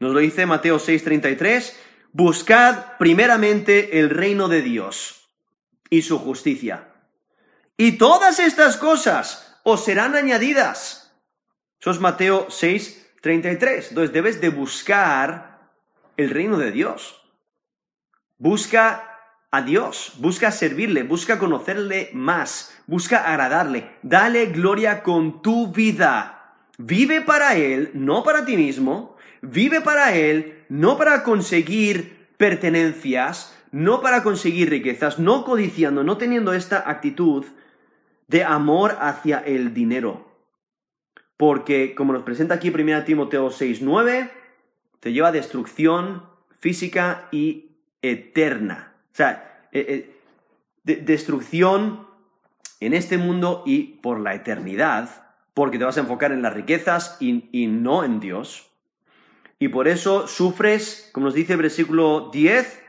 Nos 0.00 0.12
lo 0.12 0.20
dice 0.20 0.44
Mateo 0.44 0.78
6:33, 0.78 1.74
buscad 2.12 2.96
primeramente 2.98 3.98
el 4.00 4.10
reino 4.10 4.48
de 4.48 4.62
Dios 4.62 5.28
y 5.88 6.02
su 6.02 6.18
justicia. 6.18 6.88
Y 7.76 7.92
todas 7.92 8.38
estas 8.38 8.76
cosas 8.76 9.58
os 9.62 9.84
serán 9.84 10.14
añadidas. 10.14 11.12
Eso 11.80 11.90
es 11.90 12.00
Mateo 12.00 12.48
6:33. 12.48 13.88
Entonces 13.88 14.12
debes 14.12 14.40
de 14.40 14.50
buscar 14.50 15.70
el 16.16 16.30
reino 16.30 16.58
de 16.58 16.72
Dios. 16.72 17.22
Busca 18.38 19.10
a 19.50 19.62
Dios, 19.62 20.12
busca 20.18 20.52
servirle, 20.52 21.02
busca 21.02 21.38
conocerle 21.38 22.10
más, 22.12 22.72
busca 22.86 23.28
agradarle, 23.28 23.90
dale 24.02 24.46
gloria 24.46 25.02
con 25.02 25.42
tu 25.42 25.72
vida. 25.72 26.54
Vive 26.78 27.20
para 27.20 27.56
Él, 27.56 27.90
no 27.94 28.22
para 28.22 28.44
ti 28.44 28.56
mismo, 28.56 29.16
vive 29.42 29.80
para 29.80 30.14
Él, 30.14 30.59
no 30.70 30.96
para 30.96 31.22
conseguir 31.22 32.28
pertenencias, 32.38 33.54
no 33.72 34.00
para 34.00 34.22
conseguir 34.22 34.70
riquezas, 34.70 35.18
no 35.18 35.44
codiciando, 35.44 36.02
no 36.02 36.16
teniendo 36.16 36.54
esta 36.54 36.88
actitud 36.88 37.44
de 38.28 38.44
amor 38.44 38.96
hacia 39.00 39.40
el 39.40 39.74
dinero. 39.74 40.26
Porque, 41.36 41.94
como 41.94 42.12
nos 42.12 42.22
presenta 42.22 42.54
aquí 42.54 42.70
1 42.70 43.04
Timoteo 43.04 43.50
6.9, 43.50 44.30
te 45.00 45.12
lleva 45.12 45.28
a 45.28 45.32
destrucción 45.32 46.22
física 46.58 47.28
y 47.32 47.72
eterna. 48.02 48.94
O 49.12 49.16
sea, 49.16 49.66
eh, 49.72 50.14
eh, 50.84 50.96
destrucción 51.02 52.06
en 52.80 52.94
este 52.94 53.18
mundo 53.18 53.62
y 53.66 53.98
por 54.02 54.20
la 54.20 54.34
eternidad, 54.34 55.32
porque 55.54 55.78
te 55.78 55.84
vas 55.84 55.96
a 55.96 56.00
enfocar 56.00 56.32
en 56.32 56.42
las 56.42 56.54
riquezas 56.54 57.16
y, 57.20 57.66
no 57.66 58.04
en 58.04 58.20
Dios. 58.20 58.69
Y 59.60 59.68
por 59.68 59.86
eso 59.86 60.26
sufres, 60.26 61.08
como 61.12 61.26
nos 61.26 61.34
dice 61.34 61.52
el 61.52 61.62
versículo 61.62 62.30
10, 62.32 62.82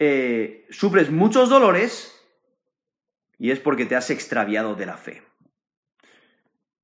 eh, 0.00 0.66
sufres 0.70 1.12
muchos 1.12 1.48
dolores 1.48 2.20
y 3.38 3.52
es 3.52 3.60
porque 3.60 3.86
te 3.86 3.94
has 3.94 4.10
extraviado 4.10 4.74
de 4.74 4.86
la 4.86 4.96
fe. 4.96 5.22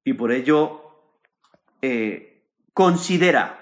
Y 0.04 0.12
por 0.12 0.30
ello, 0.30 0.84
considera 2.72 3.58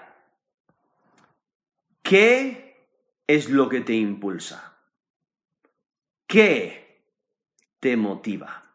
que 2.07 2.67
es 3.27 3.49
lo 3.49 3.67
que 3.67 3.81
te 3.81 3.93
impulsa? 3.93 4.77
¿Qué 6.25 7.03
te 7.81 7.97
motiva? 7.97 8.71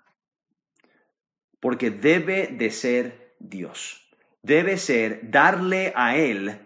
Porque 1.58 1.90
debe 1.90 2.48
de 2.48 2.70
ser 2.70 3.34
Dios. 3.38 4.01
Debe 4.42 4.76
ser 4.76 5.30
darle 5.30 5.92
a 5.96 6.16
Él 6.16 6.58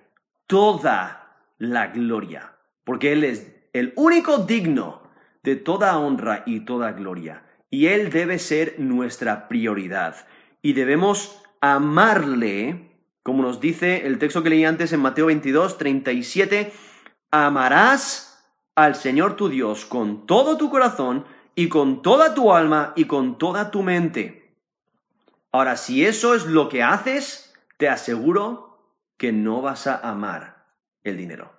toda 0.46 1.36
la 1.58 1.88
gloria. 1.88 2.52
Porque 2.84 3.12
Él 3.12 3.24
es 3.24 3.54
el 3.72 3.92
único 3.96 4.38
digno 4.38 5.02
de 5.42 5.56
toda 5.56 5.98
honra 5.98 6.42
y 6.46 6.60
toda 6.60 6.92
gloria. 6.92 7.42
Y 7.70 7.86
Él 7.86 8.10
debe 8.10 8.38
ser 8.38 8.76
nuestra 8.78 9.48
prioridad. 9.48 10.16
Y 10.62 10.72
debemos 10.72 11.42
amarle, 11.60 12.90
como 13.22 13.42
nos 13.42 13.60
dice 13.60 14.06
el 14.06 14.18
texto 14.18 14.42
que 14.42 14.50
leí 14.50 14.64
antes 14.64 14.92
en 14.92 15.00
Mateo 15.00 15.26
22, 15.26 15.78
37 15.78 16.72
amarás 17.30 18.44
al 18.74 18.94
Señor 18.94 19.36
tu 19.36 19.48
Dios 19.48 19.84
con 19.84 20.26
todo 20.26 20.56
tu 20.56 20.70
corazón 20.70 21.24
y 21.54 21.68
con 21.68 22.02
toda 22.02 22.34
tu 22.34 22.52
alma 22.52 22.92
y 22.96 23.04
con 23.04 23.38
toda 23.38 23.70
tu 23.70 23.82
mente. 23.82 24.54
Ahora, 25.52 25.76
si 25.76 26.04
eso 26.04 26.34
es 26.34 26.44
lo 26.44 26.68
que 26.68 26.82
haces, 26.82 27.45
te 27.76 27.88
aseguro 27.88 28.78
que 29.16 29.32
no 29.32 29.62
vas 29.62 29.86
a 29.86 29.96
amar 29.96 30.66
el 31.04 31.16
dinero. 31.16 31.52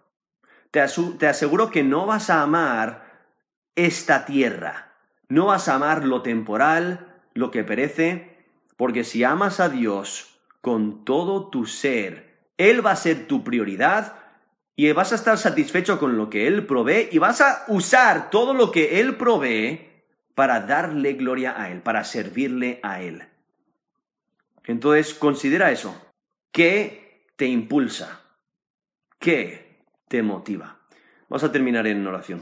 Te, 0.71 0.81
aseguro 0.81 1.71
que 1.71 1.83
no 1.83 2.05
vas 2.05 2.29
a 2.29 2.41
amar 2.41 3.25
esta 3.75 4.25
tierra. 4.25 4.93
No 5.29 5.47
vas 5.47 5.67
a 5.67 5.75
amar 5.75 6.05
lo 6.05 6.21
temporal, 6.21 7.21
lo 7.33 7.51
que 7.51 7.63
perece, 7.63 8.45
porque 8.75 9.03
si 9.03 9.23
amas 9.23 9.59
a 9.59 9.69
Dios 9.69 10.39
con 10.61 11.05
todo 11.05 11.49
tu 11.49 11.65
ser, 11.65 12.49
Él 12.57 12.85
va 12.85 12.91
a 12.91 12.95
ser 12.95 13.27
tu 13.27 13.43
prioridad 13.43 14.15
y 14.75 14.91
vas 14.91 15.11
a 15.11 15.15
estar 15.15 15.37
satisfecho 15.37 15.99
con 15.99 16.17
lo 16.17 16.29
que 16.29 16.47
Él 16.47 16.65
provee 16.65 17.09
y 17.11 17.17
vas 17.17 17.41
a 17.41 17.65
usar 17.67 18.29
todo 18.29 18.53
lo 18.53 18.71
que 18.71 18.99
Él 18.99 19.15
provee 19.15 19.87
para 20.35 20.61
darle 20.61 21.13
gloria 21.13 21.59
a 21.59 21.71
Él, 21.71 21.81
para 21.81 22.03
servirle 22.03 22.79
a 22.83 23.01
Él. 23.01 23.23
Entonces, 24.65 25.13
considera 25.13 25.71
eso. 25.71 26.06
¿Qué 26.51 27.25
te 27.35 27.45
impulsa? 27.45 28.21
¿Qué 29.19 29.85
te 30.07 30.23
motiva? 30.23 30.79
Vamos 31.29 31.43
a 31.43 31.51
terminar 31.51 31.87
en 31.87 32.05
oración. 32.07 32.41